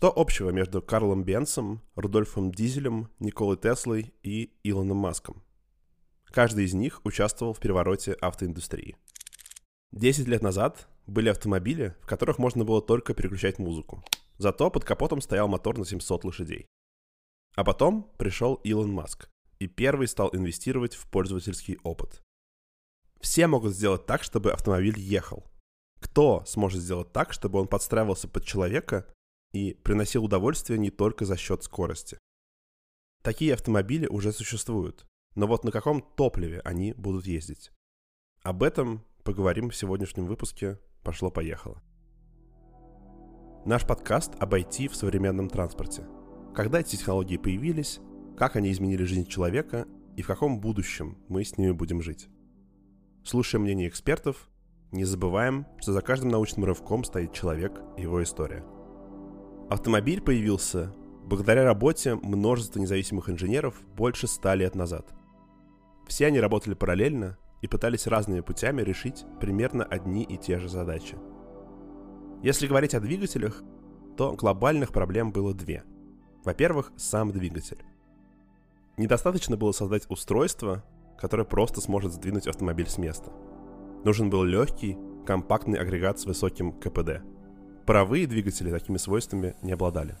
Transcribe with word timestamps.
Что 0.00 0.10
общего 0.16 0.48
между 0.48 0.80
Карлом 0.80 1.24
Бенсом, 1.24 1.82
Рудольфом 1.94 2.52
Дизелем, 2.52 3.10
Николой 3.18 3.58
Теслой 3.58 4.14
и 4.22 4.50
Илоном 4.62 4.96
Маском? 4.96 5.42
Каждый 6.24 6.64
из 6.64 6.72
них 6.72 7.02
участвовал 7.04 7.52
в 7.52 7.60
перевороте 7.60 8.14
автоиндустрии. 8.14 8.96
Десять 9.92 10.26
лет 10.26 10.40
назад 10.40 10.88
были 11.06 11.28
автомобили, 11.28 11.94
в 12.00 12.06
которых 12.06 12.38
можно 12.38 12.64
было 12.64 12.80
только 12.80 13.12
переключать 13.12 13.58
музыку. 13.58 14.02
Зато 14.38 14.70
под 14.70 14.86
капотом 14.86 15.20
стоял 15.20 15.48
мотор 15.48 15.76
на 15.76 15.84
700 15.84 16.24
лошадей. 16.24 16.66
А 17.54 17.62
потом 17.62 18.10
пришел 18.16 18.54
Илон 18.54 18.90
Маск 18.90 19.28
и 19.58 19.66
первый 19.66 20.08
стал 20.08 20.30
инвестировать 20.32 20.94
в 20.94 21.10
пользовательский 21.10 21.78
опыт. 21.82 22.22
Все 23.20 23.46
могут 23.46 23.74
сделать 23.74 24.06
так, 24.06 24.22
чтобы 24.22 24.50
автомобиль 24.50 24.98
ехал. 24.98 25.44
Кто 26.00 26.42
сможет 26.46 26.80
сделать 26.80 27.12
так, 27.12 27.34
чтобы 27.34 27.60
он 27.60 27.68
подстраивался 27.68 28.28
под 28.28 28.46
человека 28.46 29.04
и 29.52 29.74
приносил 29.74 30.24
удовольствие 30.24 30.78
не 30.78 30.90
только 30.90 31.24
за 31.24 31.36
счет 31.36 31.62
скорости? 31.62 32.18
Такие 33.22 33.54
автомобили 33.54 34.06
уже 34.06 34.32
существуют, 34.32 35.06
но 35.34 35.46
вот 35.46 35.64
на 35.64 35.70
каком 35.70 36.02
топливе 36.02 36.60
они 36.64 36.92
будут 36.94 37.26
ездить? 37.26 37.70
Об 38.42 38.62
этом 38.62 39.04
поговорим 39.24 39.70
в 39.70 39.76
сегодняшнем 39.76 40.26
выпуске 40.26 40.78
«Пошло-поехало». 41.02 41.82
Наш 43.66 43.86
подкаст 43.86 44.32
об 44.38 44.54
IT 44.54 44.88
в 44.88 44.96
современном 44.96 45.50
транспорте. 45.50 46.06
Когда 46.54 46.80
эти 46.80 46.96
технологии 46.96 47.36
появились, 47.36 48.00
как 48.38 48.56
они 48.56 48.72
изменили 48.72 49.04
жизнь 49.04 49.26
человека 49.26 49.86
и 50.16 50.22
в 50.22 50.26
каком 50.26 50.60
будущем 50.60 51.18
мы 51.28 51.44
с 51.44 51.58
ними 51.58 51.72
будем 51.72 52.00
жить. 52.00 52.28
Слушаем 53.22 53.64
мнение 53.64 53.88
экспертов, 53.88 54.48
не 54.92 55.04
забываем, 55.04 55.66
что 55.78 55.92
за 55.92 56.00
каждым 56.00 56.30
научным 56.30 56.64
рывком 56.64 57.04
стоит 57.04 57.34
человек 57.34 57.78
и 57.98 58.02
его 58.02 58.22
история. 58.22 58.64
Автомобиль 59.70 60.20
появился 60.20 60.92
благодаря 61.26 61.62
работе 61.62 62.16
множества 62.16 62.80
независимых 62.80 63.30
инженеров 63.30 63.80
больше 63.96 64.26
ста 64.26 64.56
лет 64.56 64.74
назад. 64.74 65.14
Все 66.08 66.26
они 66.26 66.40
работали 66.40 66.74
параллельно 66.74 67.38
и 67.62 67.68
пытались 67.68 68.08
разными 68.08 68.40
путями 68.40 68.82
решить 68.82 69.24
примерно 69.38 69.84
одни 69.84 70.24
и 70.24 70.36
те 70.36 70.58
же 70.58 70.68
задачи. 70.68 71.16
Если 72.42 72.66
говорить 72.66 72.96
о 72.96 73.00
двигателях, 73.00 73.62
то 74.16 74.32
глобальных 74.32 74.90
проблем 74.90 75.30
было 75.30 75.54
две. 75.54 75.84
Во-первых, 76.42 76.90
сам 76.96 77.30
двигатель. 77.30 77.84
Недостаточно 78.96 79.56
было 79.56 79.70
создать 79.70 80.10
устройство, 80.10 80.82
которое 81.16 81.44
просто 81.44 81.80
сможет 81.80 82.12
сдвинуть 82.12 82.48
автомобиль 82.48 82.88
с 82.88 82.98
места. 82.98 83.30
Нужен 84.04 84.30
был 84.30 84.42
легкий, 84.42 84.98
компактный 85.24 85.78
агрегат 85.78 86.18
с 86.18 86.26
высоким 86.26 86.72
КПД. 86.72 87.22
Паровые 87.86 88.26
двигатели 88.26 88.70
такими 88.70 88.96
свойствами 88.96 89.54
не 89.62 89.72
обладали. 89.72 90.16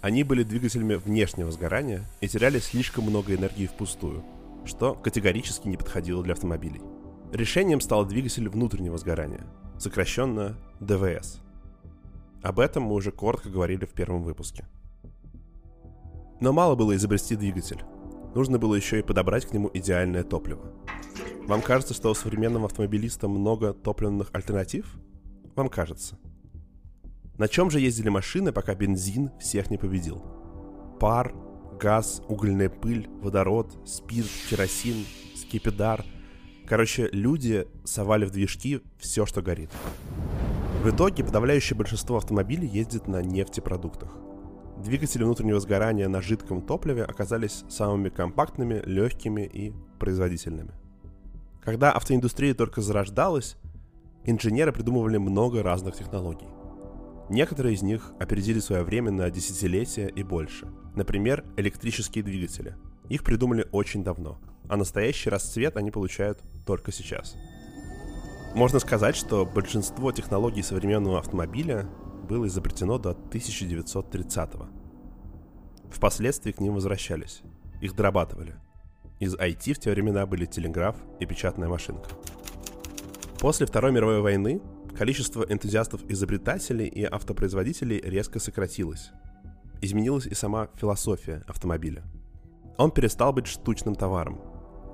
Они 0.00 0.22
были 0.24 0.42
двигателями 0.42 0.94
внешнего 0.94 1.50
сгорания 1.50 2.04
и 2.20 2.28
теряли 2.28 2.58
слишком 2.58 3.04
много 3.04 3.34
энергии 3.34 3.66
впустую, 3.66 4.24
что 4.64 4.94
категорически 4.94 5.68
не 5.68 5.76
подходило 5.76 6.22
для 6.22 6.34
автомобилей. 6.34 6.80
Решением 7.32 7.80
стал 7.80 8.04
двигатель 8.04 8.48
внутреннего 8.48 8.98
сгорания, 8.98 9.46
сокращенно 9.78 10.56
ДВС. 10.80 11.40
Об 12.42 12.60
этом 12.60 12.84
мы 12.84 12.94
уже 12.94 13.12
коротко 13.12 13.50
говорили 13.50 13.84
в 13.84 13.92
первом 13.92 14.22
выпуске. 14.22 14.66
Но 16.40 16.52
мало 16.52 16.74
было 16.74 16.96
изобрести 16.96 17.36
двигатель 17.36 17.84
нужно 18.34 18.58
было 18.58 18.74
еще 18.74 19.00
и 19.00 19.02
подобрать 19.02 19.46
к 19.46 19.52
нему 19.52 19.70
идеальное 19.72 20.22
топливо. 20.22 20.72
Вам 21.46 21.62
кажется, 21.62 21.94
что 21.94 22.10
у 22.10 22.14
современного 22.14 22.66
автомобилиста 22.66 23.28
много 23.28 23.72
топливных 23.72 24.30
альтернатив? 24.32 24.98
Вам 25.56 25.68
кажется. 25.68 26.16
На 27.40 27.48
чем 27.48 27.70
же 27.70 27.80
ездили 27.80 28.10
машины, 28.10 28.52
пока 28.52 28.74
бензин 28.74 29.30
всех 29.40 29.70
не 29.70 29.78
победил? 29.78 30.22
Пар, 31.00 31.34
газ, 31.80 32.20
угольная 32.28 32.68
пыль, 32.68 33.08
водород, 33.22 33.78
спирт, 33.86 34.28
керосин, 34.50 35.06
скипидар. 35.34 36.04
Короче, 36.66 37.08
люди 37.12 37.66
совали 37.82 38.26
в 38.26 38.30
движки 38.30 38.82
все, 38.98 39.24
что 39.24 39.40
горит. 39.40 39.70
В 40.84 40.90
итоге 40.90 41.24
подавляющее 41.24 41.78
большинство 41.78 42.18
автомобилей 42.18 42.68
ездит 42.68 43.08
на 43.08 43.22
нефтепродуктах– 43.22 44.10
Двигатели 44.84 45.24
внутреннего 45.24 45.60
сгорания 45.60 46.08
на 46.08 46.20
жидком 46.20 46.60
топливе 46.60 47.04
оказались 47.04 47.64
самыми 47.70 48.10
компактными, 48.10 48.82
легкими 48.84 49.42
и 49.42 49.72
производительными. 49.98 50.72
Когда 51.62 51.92
автоиндустрия 51.92 52.52
только 52.52 52.82
зарождалась, 52.82 53.56
инженеры 54.24 54.72
придумывали 54.72 55.16
много 55.16 55.62
разных 55.62 55.96
технологий. 55.96 56.48
Некоторые 57.30 57.74
из 57.74 57.82
них 57.82 58.12
опередили 58.18 58.58
свое 58.58 58.82
время 58.82 59.12
на 59.12 59.30
десятилетия 59.30 60.08
и 60.08 60.24
больше. 60.24 60.66
Например, 60.96 61.44
электрические 61.56 62.24
двигатели. 62.24 62.74
Их 63.08 63.22
придумали 63.22 63.68
очень 63.70 64.02
давно, 64.02 64.40
а 64.68 64.76
настоящий 64.76 65.30
расцвет 65.30 65.76
они 65.76 65.92
получают 65.92 66.40
только 66.66 66.90
сейчас. 66.90 67.36
Можно 68.56 68.80
сказать, 68.80 69.14
что 69.14 69.46
большинство 69.46 70.10
технологий 70.10 70.62
современного 70.62 71.20
автомобиля 71.20 71.88
было 72.28 72.48
изобретено 72.48 72.98
до 72.98 73.12
1930-го. 73.12 74.66
Впоследствии 75.88 76.50
к 76.50 76.58
ним 76.58 76.74
возвращались. 76.74 77.42
Их 77.80 77.94
дорабатывали. 77.94 78.56
Из 79.20 79.36
IT 79.36 79.74
в 79.74 79.78
те 79.78 79.92
времена 79.92 80.26
были 80.26 80.46
телеграф 80.46 80.96
и 81.20 81.26
печатная 81.26 81.68
машинка. 81.68 82.10
После 83.38 83.66
Второй 83.66 83.92
мировой 83.92 84.20
войны 84.20 84.60
количество 84.96 85.44
энтузиастов-изобретателей 85.48 86.86
и 86.86 87.04
автопроизводителей 87.04 88.00
резко 88.00 88.38
сократилось. 88.38 89.10
Изменилась 89.80 90.26
и 90.26 90.34
сама 90.34 90.68
философия 90.76 91.42
автомобиля. 91.46 92.04
Он 92.76 92.90
перестал 92.90 93.32
быть 93.32 93.46
штучным 93.46 93.94
товаром, 93.94 94.40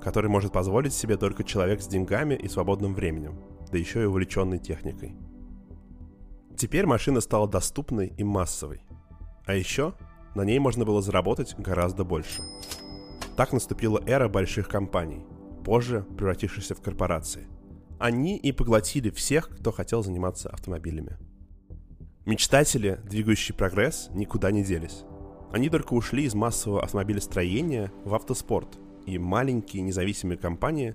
который 0.03 0.31
может 0.31 0.53
позволить 0.53 0.93
себе 0.93 1.17
только 1.17 1.45
человек 1.45 1.81
с 1.81 1.87
деньгами 1.87 2.35
и 2.35 2.49
свободным 2.49 2.95
временем, 2.95 3.41
да 3.71 3.79
еще 3.79 4.03
и 4.03 4.07
увлеченный 4.07 4.59
техникой– 4.59 5.17
Теперь 6.57 6.87
машина 6.87 7.21
стала 7.21 7.47
доступной 7.47 8.15
и 8.17 8.25
массовой. 8.25 8.81
А 9.45 9.55
еще 9.55 9.93
на 10.35 10.43
ней 10.43 10.59
можно 10.59 10.87
было 10.87 11.03
заработать 11.03 11.55
гораздо 11.59 12.03
больше. 12.03 12.43
Так 13.37 13.53
наступила 13.53 14.01
эра 14.07 14.29
больших 14.29 14.67
компаний, 14.67 15.27
позже 15.65 16.07
превратившихся 16.17 16.75
в 16.75 16.81
корпорации. 16.81 17.47
Они 17.99 18.37
и 18.37 18.53
поглотили 18.53 19.11
всех, 19.11 19.49
кто 19.49 19.73
хотел 19.73 20.03
заниматься 20.03 20.51
автомобилями. 20.51 21.17
Мечтатели, 22.27 23.01
двигающие 23.05 23.57
прогресс, 23.57 24.11
никуда 24.13 24.51
не 24.51 24.63
делись. 24.63 25.05
Они 25.53 25.71
только 25.71 25.95
ушли 25.95 26.25
из 26.25 26.35
массового 26.35 26.83
автомобилестроения 26.83 27.93
в 28.05 28.15
автоспорт 28.15 28.79
и 29.07 29.17
маленькие 29.17 29.83
независимые 29.83 30.37
компании, 30.37 30.95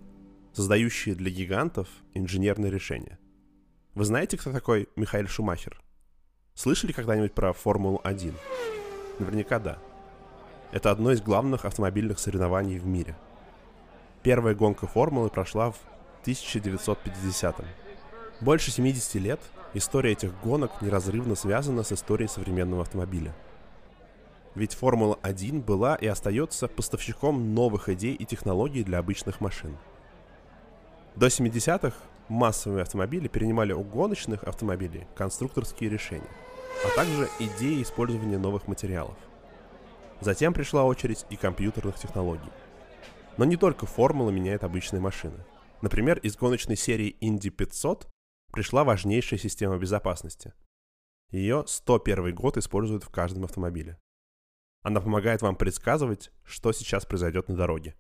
создающие 0.54 1.16
для 1.16 1.32
гигантов 1.32 1.88
инженерные 2.14 2.70
решения. 2.70 3.18
Вы 3.96 4.06
знаете, 4.06 4.38
кто 4.38 4.52
такой 4.52 4.88
Михаил 4.96 5.28
Шумахер? 5.28 5.82
Слышали 6.54 6.92
когда-нибудь 6.92 7.34
про 7.34 7.54
Формулу-1? 7.54 8.34
Наверняка 9.20 9.60
да. 9.60 9.80
Это 10.72 10.92
одно 10.92 11.12
из 11.12 11.22
главных 11.22 11.66
автомобильных 11.66 12.20
соревнований 12.20 12.78
в 12.78 12.86
мире. 12.86 13.18
Первая 14.22 14.54
гонка 14.54 14.86
Формулы 14.86 15.30
прошла 15.30 15.72
в 15.72 15.78
1950-м. 16.26 17.66
Больше 18.42 18.72
70 18.72 19.16
лет 19.16 19.40
история 19.74 20.12
этих 20.14 20.40
гонок 20.42 20.82
неразрывно 20.82 21.36
связана 21.36 21.84
с 21.84 21.92
историей 21.92 22.28
современного 22.28 22.82
автомобиля. 22.82 23.34
Ведь 24.56 24.74
Формула-1 24.74 25.64
была 25.64 25.96
и 25.96 26.08
остается 26.08 26.68
поставщиком 26.68 27.54
новых 27.54 27.88
идей 27.90 28.14
и 28.14 28.26
технологий 28.26 28.84
для 28.84 29.00
обычных 29.00 29.40
машин. 29.40 29.78
До 31.16 31.28
70-х 31.28 31.96
массовые 32.28 32.84
автомобили 32.84 33.28
перенимали 33.28 33.74
у 33.74 33.84
гоночных 33.84 34.44
автомобилей 34.44 35.08
конструкторские 35.16 35.90
решения, 35.90 36.30
а 36.86 36.96
также 36.96 37.30
идеи 37.40 37.82
использования 37.82 38.38
новых 38.38 38.68
материалов. 38.68 39.16
Затем 40.20 40.54
пришла 40.54 40.84
очередь 40.84 41.26
и 41.30 41.36
компьютерных 41.36 41.96
технологий. 41.96 42.52
Но 43.38 43.46
не 43.46 43.58
только 43.58 43.86
формула 43.86 44.30
меняет 44.30 44.64
обычные 44.64 45.00
машины. 45.00 45.38
Например, 45.82 46.20
из 46.20 46.36
гоночной 46.36 46.76
серии 46.76 47.18
Indy 47.22 47.50
500 47.50 48.08
пришла 48.52 48.84
важнейшая 48.84 49.40
система 49.40 49.78
безопасности. 49.78 50.54
Ее 51.32 51.64
101 51.66 52.36
год 52.36 52.58
используют 52.58 53.04
в 53.04 53.10
каждом 53.10 53.46
автомобиле. 53.46 54.00
Она 54.84 55.00
помогает 55.00 55.42
вам 55.42 55.56
предсказывать, 55.56 56.32
что 56.44 56.72
сейчас 56.72 57.06
произойдет 57.06 57.48
на 57.48 57.56
дороге. 57.56 57.96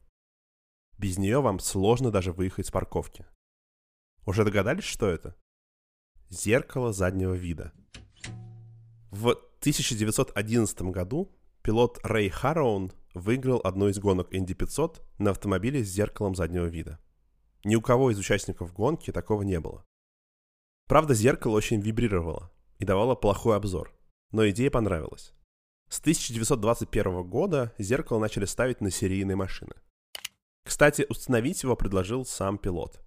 Без 0.97 1.17
нее 1.17 1.41
вам 1.41 1.59
сложно 1.59 2.11
даже 2.11 2.31
выехать 2.31 2.67
с 2.67 2.71
парковки. 2.71 3.25
Уже 4.25 4.43
догадались, 4.43 4.83
что 4.83 5.07
это? 5.07 5.35
Зеркало 6.29 6.93
заднего 6.93 7.33
вида. 7.33 7.71
В 9.09 9.29
1911 9.29 10.81
году 10.83 11.35
пилот 11.63 11.99
Рэй 12.03 12.29
Харроун 12.29 12.91
выиграл 13.13 13.61
одну 13.63 13.87
из 13.87 13.99
гонок 13.99 14.33
Инди 14.33 14.53
500 14.53 15.01
на 15.17 15.31
автомобиле 15.31 15.83
с 15.83 15.87
зеркалом 15.87 16.35
заднего 16.35 16.65
вида. 16.65 16.99
Ни 17.63 17.75
у 17.75 17.81
кого 17.81 18.11
из 18.11 18.17
участников 18.17 18.73
гонки 18.73 19.11
такого 19.11 19.43
не 19.43 19.59
было. 19.59 19.85
Правда, 20.87 21.13
зеркало 21.13 21.53
очень 21.53 21.79
вибрировало 21.79 22.51
и 22.79 22.85
давало 22.85 23.15
плохой 23.15 23.55
обзор. 23.55 23.93
но 24.31 24.49
идея 24.49 24.71
понравилась. 24.71 25.33
С 25.89 25.99
1921 25.99 27.23
года 27.23 27.73
зеркало 27.77 28.17
начали 28.19 28.45
ставить 28.45 28.79
на 28.79 28.89
серийные 28.89 29.35
машины. 29.35 29.73
Кстати, 30.63 31.05
установить 31.09 31.63
его 31.63 31.75
предложил 31.75 32.25
сам 32.25 32.57
пилот. 32.57 33.01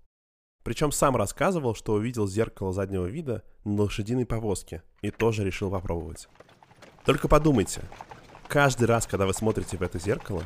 Причем 0.65 0.93
сам 0.93 1.17
рассказывал, 1.17 1.75
что 1.75 1.95
увидел 1.95 2.27
зеркало 2.27 2.73
заднего 2.73 3.06
вида 3.06 3.43
на 3.65 3.83
лошадиной 3.83 4.27
повозке 4.27 4.83
и 5.01 5.11
тоже 5.11 5.45
решил 5.45 5.71
попробовать. 5.71 6.29
Только 7.05 7.29
подумайте, 7.29 7.83
каждый 8.49 8.85
раз, 8.85 9.06
когда 9.06 9.27
вы 9.27 9.35
смотрите 9.35 9.77
в 9.77 9.83
это 9.83 9.99
зеркало, 9.99 10.43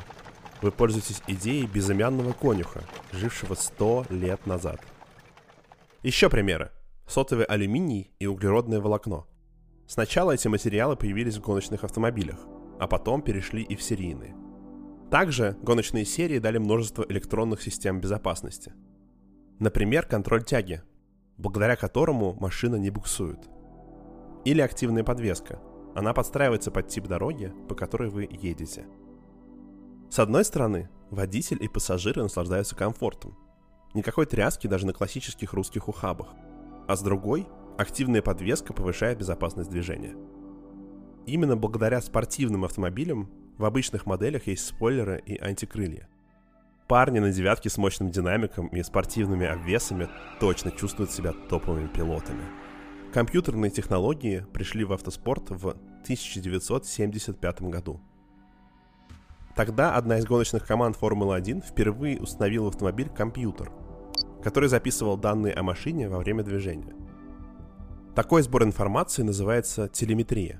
вы 0.61 0.71
пользуетесь 0.71 1.21
идеей 1.27 1.65
безымянного 1.67 2.33
конюха, 2.33 2.83
жившего 3.11 3.55
100 3.55 4.05
лет 4.09 4.45
назад. 4.45 4.81
Еще 6.03 6.29
примеры. 6.29 6.71
Сотовый 7.07 7.45
алюминий 7.45 8.11
и 8.19 8.27
углеродное 8.27 8.79
волокно– 8.79 9.27
Сначала 9.89 10.33
эти 10.33 10.47
материалы 10.47 10.95
появились 10.95 11.37
в 11.37 11.41
гоночных 11.41 11.83
автомобилях, 11.83 12.37
а 12.79 12.85
потом 12.87 13.23
перешли 13.23 13.63
и 13.63 13.75
в 13.75 13.81
серийные. 13.81 14.35
Также 15.09 15.57
гоночные 15.63 16.05
серии 16.05 16.37
дали 16.37 16.59
множество 16.59 17.03
электронных 17.09 17.63
систем 17.63 17.99
безопасности. 17.99 18.71
Например, 19.57 20.05
контроль 20.05 20.43
тяги, 20.43 20.83
благодаря 21.37 21.75
которому 21.75 22.37
машина 22.39 22.75
не 22.75 22.91
буксует. 22.91 23.39
Или 24.45 24.61
активная 24.61 25.03
подвеска. 25.03 25.59
Она 25.95 26.13
подстраивается 26.13 26.69
под 26.69 26.87
тип 26.87 27.07
дороги, 27.07 27.51
по 27.67 27.73
которой 27.73 28.11
вы 28.11 28.29
едете. 28.29 28.85
С 30.09 30.17
одной 30.17 30.43
стороны, 30.43 30.89
водитель 31.11 31.63
и 31.63 31.67
пассажиры 31.67 32.23
наслаждаются 32.23 32.75
комфортом. 32.75 33.37
Никакой 33.93 34.25
тряски 34.25 34.65
даже 34.65 34.87
на 34.87 34.93
классических 34.93 35.53
русских 35.53 35.87
ухабах. 35.87 36.29
А 36.87 36.95
с 36.95 37.01
другой, 37.01 37.47
активная 37.77 38.23
подвеска 38.23 38.73
повышает 38.73 39.19
безопасность 39.19 39.69
движения. 39.69 40.15
Именно 41.27 41.55
благодаря 41.55 42.01
спортивным 42.01 42.65
автомобилям 42.65 43.29
в 43.59 43.65
обычных 43.65 44.07
моделях 44.07 44.47
есть 44.47 44.65
спойлеры 44.65 45.21
и 45.27 45.37
антикрылья. 45.37 46.09
Парни 46.87 47.19
на 47.19 47.31
девятке 47.31 47.69
с 47.69 47.77
мощным 47.77 48.09
динамиком 48.09 48.67
и 48.69 48.81
спортивными 48.81 49.45
обвесами 49.45 50.09
точно 50.39 50.71
чувствуют 50.71 51.11
себя 51.11 51.33
топовыми 51.33 51.87
пилотами. 51.87 52.45
Компьютерные 53.13 53.69
технологии 53.69 54.43
пришли 54.53 54.83
в 54.83 54.93
автоспорт 54.93 55.51
в 55.51 55.67
1975 56.03 57.61
году. 57.63 58.01
Тогда 59.59 59.93
одна 59.97 60.19
из 60.19 60.25
гоночных 60.25 60.65
команд 60.65 60.95
Формулы-1 60.95 61.65
впервые 61.67 62.17
установила 62.21 62.63
в 62.63 62.69
автомобиль 62.69 63.09
компьютер, 63.09 63.69
который 64.41 64.69
записывал 64.69 65.17
данные 65.17 65.53
о 65.53 65.63
машине 65.63 66.07
во 66.07 66.19
время 66.19 66.45
движения– 66.45 66.93
такой 68.15 68.41
сбор 68.41 68.63
информации 68.63 69.21
называется 69.21 69.87
телеметрия. 69.87 70.59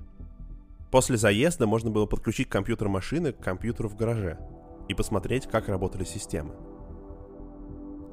После 0.91 1.17
заезда 1.17 1.67
можно 1.67 1.89
было 1.89 2.05
подключить 2.05 2.47
компьютер 2.47 2.87
машины 2.87 3.33
к 3.33 3.39
компьютеру 3.39 3.89
в 3.89 3.95
гараже 3.95 4.37
и 4.87 4.93
посмотреть, 4.93 5.47
как 5.47 5.67
работали 5.67 6.03
системы. 6.03 6.53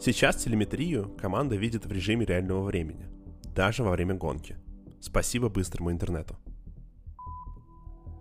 Сейчас 0.00 0.36
телеметрию 0.36 1.14
команда 1.20 1.54
видит 1.54 1.86
в 1.86 1.92
режиме 1.92 2.26
реального 2.26 2.62
времени, 2.64 3.06
даже 3.54 3.84
во 3.84 3.90
время 3.90 4.14
гонки. 4.14 4.56
Спасибо 5.00 5.48
быстрому 5.48 5.92
интернету. 5.92 6.36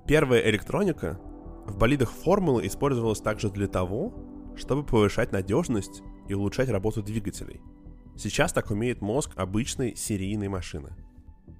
Первая 0.07 0.41
электроника 0.49 1.19
в 1.65 1.77
болидах 1.77 2.11
формулы 2.11 2.65
использовалась 2.67 3.21
также 3.21 3.49
для 3.49 3.67
того, 3.67 4.13
чтобы 4.55 4.83
повышать 4.83 5.31
надежность 5.31 6.01
и 6.27 6.33
улучшать 6.33 6.69
работу 6.69 7.03
двигателей. 7.03 7.61
Сейчас 8.17 8.53
так 8.53 8.71
умеет 8.71 9.01
мозг 9.01 9.31
обычной 9.35 9.95
серийной 9.95 10.47
машины– 10.47 10.95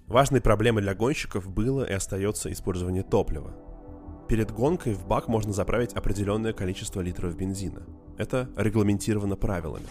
Важной 0.07 0.39
проблемой 0.39 0.83
для 0.83 0.93
гонщиков 0.93 1.49
было 1.49 1.83
и 1.83 1.91
остается 1.91 2.51
использование 2.51 3.01
топлива. 3.01 3.55
Перед 4.29 4.51
гонкой 4.51 4.93
в 4.93 5.07
бак 5.07 5.27
можно 5.27 5.51
заправить 5.51 5.93
определенное 5.93 6.53
количество 6.53 7.01
литров 7.01 7.35
бензина. 7.35 7.87
Это 8.17 8.49
регламентировано 8.55 9.35
правилами. 9.35 9.87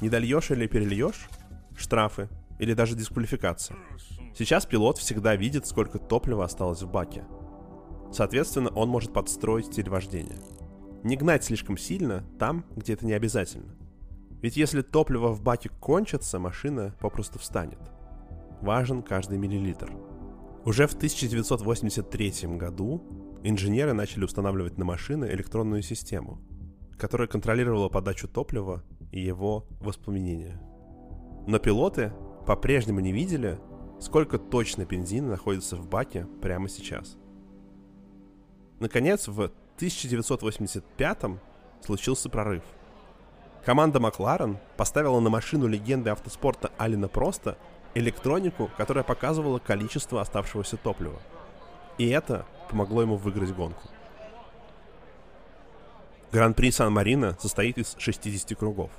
Не 0.00 0.08
дольешь 0.08 0.50
или 0.50 0.66
перельешь– 0.66 1.28
штрафы 1.76 2.30
или 2.58 2.72
даже 2.72 2.96
дисквалификация. 2.96 3.76
Сейчас 4.34 4.64
пилот 4.64 4.96
всегда 4.96 5.36
видит, 5.36 5.66
сколько 5.66 5.98
топлива 5.98 6.44
осталось 6.44 6.80
в 6.82 6.90
баке. 6.90 7.24
Соответственно, 8.12 8.70
он 8.70 8.88
может 8.88 9.12
подстроить 9.12 9.66
стиль 9.66 9.90
вождения. 9.90 10.38
Не 11.04 11.16
гнать 11.16 11.44
слишком 11.44 11.76
сильно 11.76 12.24
там, 12.38 12.64
где 12.74 12.94
это 12.94 13.06
не 13.06 13.12
обязательно. 13.12 13.74
Ведь 14.42 14.56
если 14.56 14.82
топливо 14.82 15.28
в 15.28 15.42
баке 15.42 15.68
кончится, 15.68 16.38
машина 16.38 16.94
попросту 17.00 17.38
встанет– 17.38 17.78
важен 18.60 19.02
каждый 19.02 19.38
миллилитр. 19.38 19.92
Уже 20.64 20.86
в 20.86 20.94
1983 20.94 22.56
году 22.56 23.02
инженеры 23.42 23.92
начали 23.92 24.24
устанавливать 24.24 24.78
на 24.78 24.84
машины 24.84 25.26
электронную 25.26 25.82
систему, 25.82 26.38
которая 26.98 27.28
контролировала 27.28 27.88
подачу 27.88 28.28
топлива 28.28 28.82
и 29.12 29.20
его 29.20 29.66
воспламенение. 29.80 30.60
Но 31.46 31.58
пилоты 31.58 32.12
по-прежнему 32.46 33.00
не 33.00 33.12
видели, 33.12 33.58
сколько 34.00 34.38
точно 34.38 34.84
бензина 34.84 35.30
находится 35.30 35.76
в 35.76 35.88
баке 35.88 36.26
прямо 36.42 36.68
сейчас. 36.68 37.16
Наконец, 38.80 39.26
в 39.26 39.50
1985 39.76 41.18
случился 41.84 42.28
прорыв. 42.28 42.62
Команда 43.64 44.00
Макларен 44.00 44.58
поставила 44.76 45.20
на 45.20 45.30
машину 45.30 45.66
легенды 45.66 46.10
автоспорта 46.10 46.70
Алина 46.78 47.08
Проста 47.08 47.58
электронику, 47.94 48.70
которая 48.76 49.04
показывала 49.04 49.58
количество 49.58 50.20
оставшегося 50.20 50.76
топлива. 50.76 51.20
И 51.98 52.08
это 52.08 52.46
помогло 52.70 53.02
ему 53.02 53.16
выиграть 53.16 53.52
гонку. 53.52 53.88
Гран-при 56.30 56.70
Сан-Марино 56.70 57.36
состоит 57.40 57.78
из 57.78 57.96
60 57.98 58.56
кругов. 58.56 58.90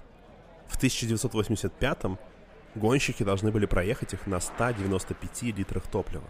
В 0.68 0.82
1985-м 0.82 2.18
гонщики 2.76 3.24
должны 3.24 3.52
были 3.52 3.66
проехать 3.66 4.14
их 4.14 4.28
на 4.28 4.40
195 4.40 5.44
литрах 5.44 5.88
топлива. 5.88 6.26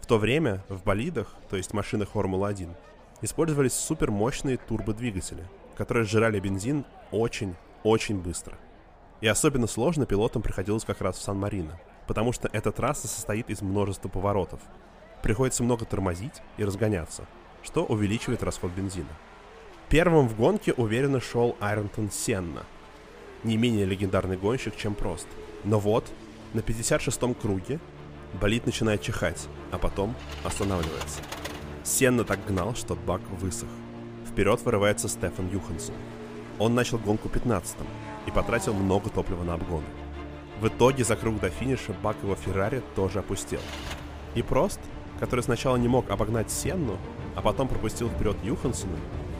В 0.00 0.06
то 0.06 0.18
время 0.18 0.64
в 0.68 0.82
болидах, 0.82 1.34
то 1.48 1.56
есть 1.56 1.72
машинах 1.72 2.10
Формулы-1, 2.10 2.70
использовались 3.22 3.74
супермощные 3.74 4.56
турбодвигатели, 4.56 5.44
которые 5.76 6.04
сжирали 6.04 6.40
бензин 6.40 6.84
очень-очень 7.10 8.20
быстро– 8.20 8.58
и 9.20 9.26
особенно 9.26 9.66
сложно 9.66 10.06
пилотам 10.06 10.42
приходилось 10.42 10.84
как 10.84 11.00
раз 11.00 11.18
в 11.18 11.22
Сан-Марино, 11.22 11.78
потому 12.06 12.32
что 12.32 12.48
эта 12.52 12.72
трасса 12.72 13.06
состоит 13.06 13.50
из 13.50 13.60
множества 13.60 14.08
поворотов. 14.08 14.60
Приходится 15.22 15.62
много 15.62 15.84
тормозить 15.84 16.40
и 16.56 16.64
разгоняться, 16.64 17.26
что 17.62 17.84
увеличивает 17.84 18.42
расход 18.42 18.72
бензина. 18.72 19.10
Первым 19.90 20.28
в 20.28 20.36
гонке 20.36 20.72
уверенно 20.72 21.20
шел 21.20 21.56
Айронтон 21.60 22.10
Сенна, 22.10 22.64
не 23.44 23.56
менее 23.56 23.84
легендарный 23.84 24.36
гонщик, 24.36 24.76
чем 24.76 24.94
Прост. 24.94 25.26
Но 25.64 25.78
вот, 25.78 26.10
на 26.54 26.60
56-м 26.60 27.34
круге 27.34 27.78
болид 28.34 28.66
начинает 28.66 29.02
чихать, 29.02 29.48
а 29.70 29.78
потом 29.78 30.14
останавливается. 30.44 31.20
Сенна 31.82 32.24
так 32.24 32.44
гнал, 32.46 32.74
что 32.74 32.94
бак 32.94 33.20
высох. 33.30 33.68
Вперед 34.28 34.60
вырывается 34.62 35.08
Стефан 35.08 35.48
Юхансон. 35.48 35.94
Он 36.58 36.74
начал 36.74 36.98
гонку 36.98 37.28
15-м, 37.28 37.86
и 38.26 38.30
потратил 38.30 38.74
много 38.74 39.10
топлива 39.10 39.42
на 39.42 39.54
обгоны. 39.54 39.86
В 40.60 40.68
итоге 40.68 41.04
за 41.04 41.16
круг 41.16 41.40
до 41.40 41.48
финиша 41.48 41.94
бак 42.02 42.16
его 42.22 42.34
Феррари 42.34 42.82
тоже 42.94 43.20
опустел. 43.20 43.60
И 44.34 44.42
Прост, 44.42 44.80
который 45.18 45.42
сначала 45.42 45.76
не 45.76 45.88
мог 45.88 46.10
обогнать 46.10 46.50
Сенну, 46.50 46.98
а 47.34 47.42
потом 47.42 47.68
пропустил 47.68 48.08
вперед 48.08 48.36
Юхансона, 48.42 48.96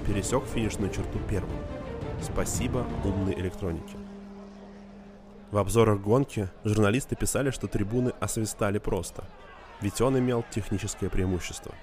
пересек 0.06 0.44
финишную 0.46 0.90
черту 0.90 1.18
первым. 1.28 1.56
Спасибо 2.22 2.86
умной 3.04 3.34
электронике. 3.34 3.96
В 5.50 5.58
обзорах 5.58 6.00
гонки 6.00 6.48
журналисты 6.64 7.16
писали, 7.16 7.50
что 7.50 7.66
трибуны 7.66 8.12
освистали 8.20 8.78
просто, 8.78 9.24
ведь 9.80 10.00
он 10.00 10.18
имел 10.18 10.44
техническое 10.50 11.08
преимущество. 11.10 11.74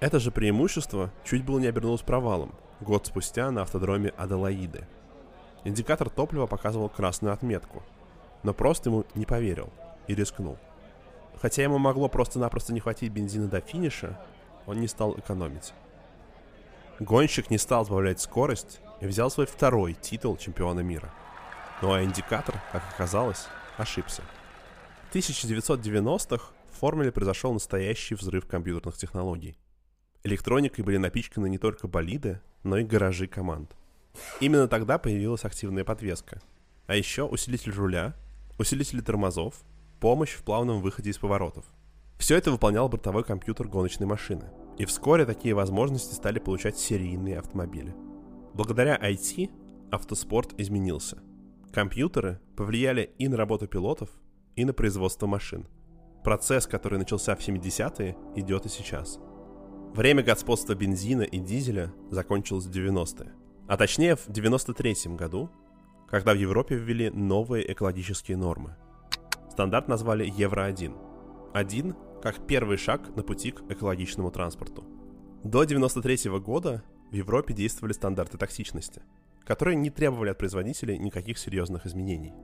Это 0.00 0.18
же 0.18 0.30
преимущество 0.30 1.10
чуть 1.24 1.44
было 1.44 1.58
не 1.58 1.66
обернулось 1.66 2.02
провалом 2.02 2.54
год 2.80 3.06
спустя 3.06 3.50
на 3.50 3.62
автодроме 3.62 4.10
Аделаиды– 4.10 4.86
Индикатор 5.66 6.08
топлива 6.08 6.46
показывал 6.46 6.88
красную 6.88 7.34
отметку, 7.34 7.82
но 8.44 8.54
просто 8.54 8.88
ему 8.88 9.04
не 9.16 9.26
поверил 9.26 9.68
и 10.06 10.14
рискнул. 10.14 10.58
Хотя 11.42 11.64
ему 11.64 11.78
могло 11.78 12.08
просто-напросто 12.08 12.72
не 12.72 12.78
хватить 12.78 13.10
бензина 13.10 13.48
до 13.48 13.60
финиша, 13.60 14.16
он 14.66 14.78
не 14.78 14.86
стал 14.86 15.18
экономить. 15.18 15.74
Гонщик 17.00 17.50
не 17.50 17.58
стал 17.58 17.84
сбавлять 17.84 18.20
скорость 18.20 18.80
и 19.00 19.06
взял 19.06 19.28
свой 19.28 19.46
второй 19.46 19.94
титул 19.94 20.36
чемпиона 20.36 20.80
мира. 20.80 21.10
Ну 21.82 21.92
а 21.92 22.02
индикатор, 22.02 22.60
как 22.72 22.82
оказалось, 22.94 23.46
ошибся. 23.76 24.22
В 25.10 25.14
1990-х 25.14 26.44
в 26.72 26.78
формуле 26.78 27.12
произошел 27.12 27.52
настоящий 27.52 28.14
взрыв 28.14 28.46
компьютерных 28.46 28.96
технологий. 28.96 29.58
Электроникой 30.24 30.84
были 30.84 30.96
напичканы 30.96 31.48
не 31.48 31.58
только 31.58 31.88
болиды, 31.88 32.40
но 32.62 32.78
и 32.78 32.84
гаражи 32.84 33.26
команд– 33.26 33.76
Именно 34.40 34.68
тогда 34.68 34.98
появилась 34.98 35.44
активная 35.44 35.84
подвеска. 35.84 36.40
А 36.86 36.94
еще 36.94 37.24
усилитель 37.24 37.72
руля, 37.72 38.14
усилители 38.58 39.00
тормозов, 39.00 39.54
помощь 40.00 40.34
в 40.34 40.42
плавном 40.42 40.80
выходе 40.80 41.10
из 41.10 41.18
поворотов. 41.18 41.64
Все 42.18 42.36
это 42.36 42.50
выполнял 42.50 42.88
бортовой 42.88 43.24
компьютер 43.24 43.68
гоночной 43.68 44.06
машины. 44.06 44.44
И 44.78 44.84
вскоре 44.84 45.24
такие 45.24 45.54
возможности 45.54 46.14
стали 46.14 46.38
получать 46.38 46.78
серийные 46.78 47.38
автомобили. 47.38 47.94
Благодаря 48.54 48.96
IT 48.96 49.50
автоспорт 49.90 50.58
изменился. 50.58 51.18
Компьютеры 51.76 52.40
повлияли 52.56 53.10
и 53.18 53.28
на 53.28 53.36
работу 53.36 53.66
пилотов, 53.66 54.08
и 54.54 54.64
на 54.64 54.72
производство 54.72 55.26
машин. 55.26 55.66
Процесс, 56.24 56.66
который 56.66 56.98
начался 56.98 57.36
в 57.36 57.46
70-е, 57.46 58.16
идет 58.34 58.64
и 58.64 58.70
сейчас. 58.70 59.18
Время 59.92 60.22
господства 60.22 60.74
бензина 60.74 61.20
и 61.20 61.38
дизеля 61.38 61.92
закончилось 62.10 62.64
в 62.64 62.70
90-е. 62.70 63.30
А 63.68 63.76
точнее 63.76 64.16
в 64.16 64.26
93-м 64.26 65.18
году, 65.18 65.50
когда 66.08 66.32
в 66.32 66.38
Европе 66.38 66.76
ввели 66.76 67.10
новые 67.10 67.70
экологические 67.70 68.38
нормы. 68.38 68.74
Стандарт 69.50 69.86
назвали 69.86 70.32
Евро-1. 70.34 71.52
Один 71.52 71.94
как 72.22 72.46
первый 72.46 72.78
шаг 72.78 73.14
на 73.14 73.22
пути 73.22 73.50
к 73.50 73.60
экологичному 73.70 74.30
транспорту. 74.30 74.82
До 75.44 75.64
93 75.64 76.30
-го 76.30 76.40
года 76.40 76.82
в 77.10 77.14
Европе 77.14 77.52
действовали 77.52 77.92
стандарты 77.92 78.38
токсичности, 78.38 79.02
которые 79.46 79.76
не 79.76 79.90
требовали 79.90 80.30
от 80.30 80.38
производителей 80.38 80.98
никаких 80.98 81.38
серьезных 81.38 81.86
изменений. 81.86 82.34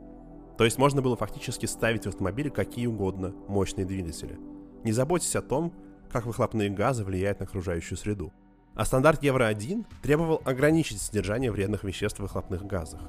То 0.57 0.65
есть 0.65 0.79
можно 0.79 1.03
было 1.03 1.17
фактически 1.17 1.67
ставить 1.67 2.05
в 2.05 2.09
автомобиле 2.09 2.51
какие 2.51 2.87
угодно 2.87 3.35
мощные 3.49 3.85
двигатели. 3.85 4.39
Не 4.85 4.93
заботьтесь 4.93 5.37
о 5.37 5.43
том, 5.43 5.75
как 6.11 6.27
выхлопные 6.27 6.71
газы 6.71 7.05
влияют 7.05 7.41
на 7.41 7.47
окружающую 7.47 7.99
среду. 7.99 8.33
А 8.75 8.85
стандарт 8.85 9.23
Евро-1 9.23 9.85
требовал 10.03 10.41
ограничить 10.45 11.01
содержание 11.01 11.51
вредных 11.51 11.85
веществ 11.85 12.21
в 12.21 12.23
выхлопных 12.23 12.65
газах, 12.65 13.03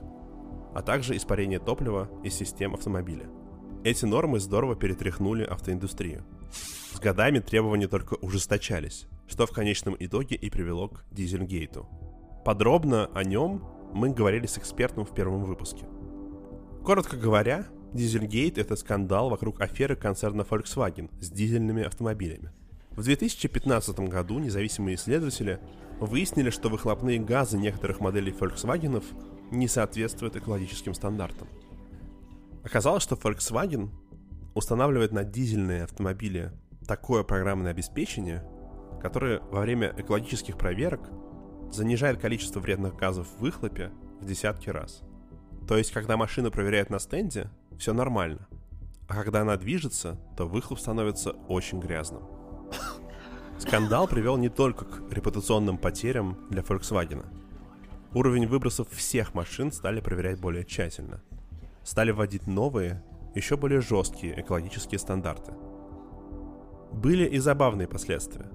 а 0.73 0.81
также 0.81 1.15
испарение 1.15 1.59
топлива 1.59 2.09
из 2.23 2.33
систем 2.33 2.73
автомобиля. 2.73 3.29
Эти 3.83 4.05
нормы 4.05 4.39
здорово 4.39 4.75
перетряхнули 4.75 5.43
автоиндустрию. 5.43 6.25
С 6.93 6.99
годами 6.99 7.39
требования 7.39 7.87
только 7.87 8.15
ужесточались, 8.15 9.07
что 9.27 9.45
в 9.45 9.51
конечном 9.51 9.95
итоге 9.99 10.35
и 10.35 10.49
привело 10.49 10.89
к 10.89 11.03
Дизельгейту. 11.11 11.87
Подробно 12.45 13.09
о 13.13 13.23
нем 13.23 13.72
мы 13.93 14.09
говорили 14.09 14.45
с 14.45 14.57
экспертом 14.57 15.05
в 15.05 15.13
первом 15.13 15.43
выпуске. 15.43 15.85
Коротко 16.83 17.15
говоря, 17.15 17.65
Дизельгейт— 17.93 18.57
это 18.59 18.75
скандал 18.75 19.29
вокруг 19.29 19.61
аферы 19.61 19.95
концерна 19.95 20.41
Volkswagen 20.41 21.09
с 21.21 21.29
дизельными 21.29 21.83
автомобилями. 21.83 22.51
В 22.91 23.03
2015 23.03 23.99
году 24.09 24.39
независимые 24.39 24.95
исследователи 24.95 25.59
выяснили, 25.99 26.49
что 26.49 26.69
выхлопные 26.69 27.19
газы 27.19 27.57
некоторых 27.57 27.99
моделей 27.99 28.31
Volkswagen 28.31 29.03
не 29.51 29.67
соответствуют 29.67 30.35
экологическим 30.35 30.93
стандартам. 30.93 31.47
Оказалось, 32.63 33.03
что 33.03 33.15
Volkswagen 33.15 33.89
устанавливает 34.55 35.11
на 35.11 35.23
дизельные 35.23 35.83
автомобили 35.83 36.51
такое 36.87 37.23
программное 37.23 37.71
обеспечение, 37.71 38.43
которое 39.01 39.39
во 39.39 39.61
время 39.61 39.93
экологических 39.97 40.57
проверок 40.57 41.09
занижает 41.75 42.19
количество 42.19 42.59
вредных 42.59 42.95
газов 42.95 43.27
в 43.27 43.39
выхлопе 43.39 43.91
в 44.19 44.25
десятки 44.25 44.69
раз. 44.69 45.01
То 45.67 45.77
есть, 45.77 45.91
когда 45.91 46.17
машину 46.17 46.51
проверяют 46.51 46.89
на 46.89 46.99
стенде, 46.99 47.49
все 47.77 47.93
нормально. 47.93 48.47
А 49.07 49.15
когда 49.15 49.41
она 49.41 49.57
движется, 49.57 50.19
то 50.37 50.47
выхлоп 50.47 50.79
становится 50.79 51.31
очень 51.47 51.79
грязным. 51.79 52.23
Скандал 53.59 54.07
привел 54.07 54.37
не 54.37 54.49
только 54.49 54.85
к 54.85 55.11
репутационным 55.11 55.77
потерям 55.77 56.37
для 56.49 56.61
Volkswagen. 56.61 57.25
Уровень 58.13 58.47
выбросов 58.47 58.89
всех 58.89 59.33
машин 59.33 59.71
стали 59.71 60.01
проверять 60.01 60.39
более 60.39 60.65
тщательно. 60.65 61.21
Стали 61.83 62.11
вводить 62.11 62.47
новые, 62.47 63.03
еще 63.35 63.57
более 63.57 63.81
жесткие 63.81 64.39
экологические 64.39 64.99
стандарты. 64.99 65.53
Были 66.91 67.25
и 67.25 67.39
забавные 67.39 67.87
последствия. 67.87 68.51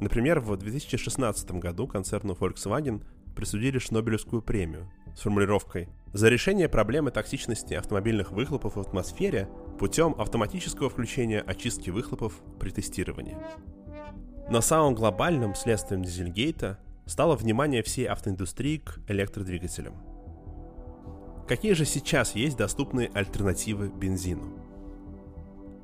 Например, 0.00 0.40
в 0.40 0.56
2016 0.56 1.50
году 1.52 1.86
концерну 1.86 2.34
Volkswagen 2.34 3.04
присудили 3.34 3.78
Шнобелевскую 3.78 4.42
премию 4.42 4.90
с 5.16 5.20
формулировкой 5.20 5.88
«За 6.12 6.28
решение 6.28 6.68
проблемы 6.68 7.10
токсичности 7.10 7.74
автомобильных 7.74 8.32
выхлопов 8.32 8.76
в 8.76 8.80
атмосфере 8.80 9.48
путем 9.78 10.14
автоматического 10.18 10.88
включения 10.90 11.40
очистки 11.40 11.90
выхлопов 11.90 12.40
при 12.60 12.70
тестировании». 12.70 13.36
Но 14.50 14.60
самым 14.60 14.94
глобальным 14.94 15.54
следствием 15.54 16.02
Дизельгейта 16.02 16.78
стало 17.06 17.36
внимание 17.36 17.82
всей 17.82 18.06
автоиндустрии 18.06 18.78
к 18.78 19.00
электродвигателям. 19.08 19.94
Какие 21.46 21.72
же 21.72 21.84
сейчас 21.84 22.34
есть 22.34 22.56
доступные 22.56 23.10
альтернативы 23.14 23.88
бензину? 23.88 24.58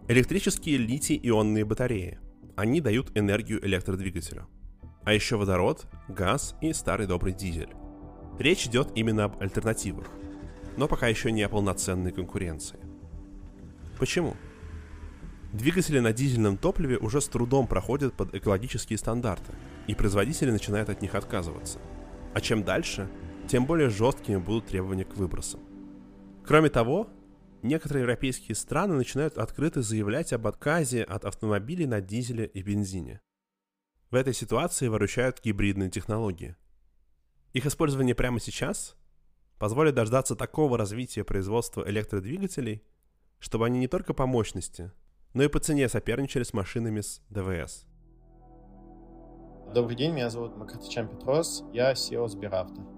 Электрические 0.08 0.76
литий-ионные 0.76 1.64
батареи. 1.64 2.18
Они 2.56 2.80
дают 2.80 3.10
энергию 3.16 3.64
электродвигателю. 3.66 4.46
А 5.04 5.12
еще 5.12 5.36
водород, 5.36 5.86
газ 6.08 6.54
и 6.60 6.72
старый 6.72 7.06
добрый 7.06 7.32
дизель. 7.32 7.74
Речь 8.38 8.66
идет 8.66 8.92
именно 8.94 9.24
об 9.24 9.40
альтернативах, 9.40 10.06
но 10.76 10.88
пока 10.88 11.08
еще 11.08 11.32
не 11.32 11.42
о 11.42 11.48
полноценной 11.48 12.12
конкуренции. 12.12 12.78
Почему? 13.98 14.36
Двигатели 15.52 15.98
на 15.98 16.12
дизельном 16.12 16.56
топливе 16.56 16.96
уже 16.98 17.20
с 17.20 17.28
трудом 17.28 17.66
проходят 17.66 18.14
под 18.14 18.34
экологические 18.34 18.98
стандарты, 18.98 19.52
и 19.86 19.94
производители 19.94 20.50
начинают 20.50 20.88
от 20.88 21.02
них 21.02 21.14
отказываться. 21.14 21.78
А 22.34 22.40
чем 22.40 22.64
дальше, 22.64 23.08
тем 23.46 23.66
более 23.66 23.88
жесткими 23.88 24.36
будут 24.36 24.66
требования 24.66 25.04
к 25.04 25.16
выбросам. 25.16 25.60
Кроме 26.44 26.70
того, 26.70 27.08
некоторые 27.64 28.02
европейские 28.02 28.54
страны 28.54 28.94
начинают 28.94 29.38
открыто 29.38 29.82
заявлять 29.82 30.32
об 30.32 30.46
отказе 30.46 31.02
от 31.02 31.24
автомобилей 31.24 31.86
на 31.86 32.00
дизеле 32.00 32.46
и 32.46 32.62
бензине. 32.62 33.20
В 34.10 34.14
этой 34.14 34.34
ситуации 34.34 34.86
выручают 34.86 35.40
гибридные 35.42 35.90
технологии. 35.90 36.56
Их 37.52 37.66
использование 37.66 38.14
прямо 38.14 38.38
сейчас 38.38 38.96
позволит 39.58 39.94
дождаться 39.94 40.36
такого 40.36 40.76
развития 40.76 41.24
производства 41.24 41.88
электродвигателей, 41.88 42.84
чтобы 43.38 43.66
они 43.66 43.78
не 43.78 43.88
только 43.88 44.14
по 44.14 44.26
мощности, 44.26 44.92
но 45.32 45.42
и 45.42 45.48
по 45.48 45.58
цене 45.58 45.88
соперничали 45.88 46.42
с 46.44 46.52
машинами 46.52 47.00
с 47.00 47.22
ДВС. 47.30 47.86
Добрый 49.74 49.96
день, 49.96 50.12
меня 50.12 50.30
зовут 50.30 50.56
Макартичан 50.56 51.08
Петрос, 51.08 51.64
я 51.72 51.92
SEO 51.92 52.28
Сберавто. 52.28 52.93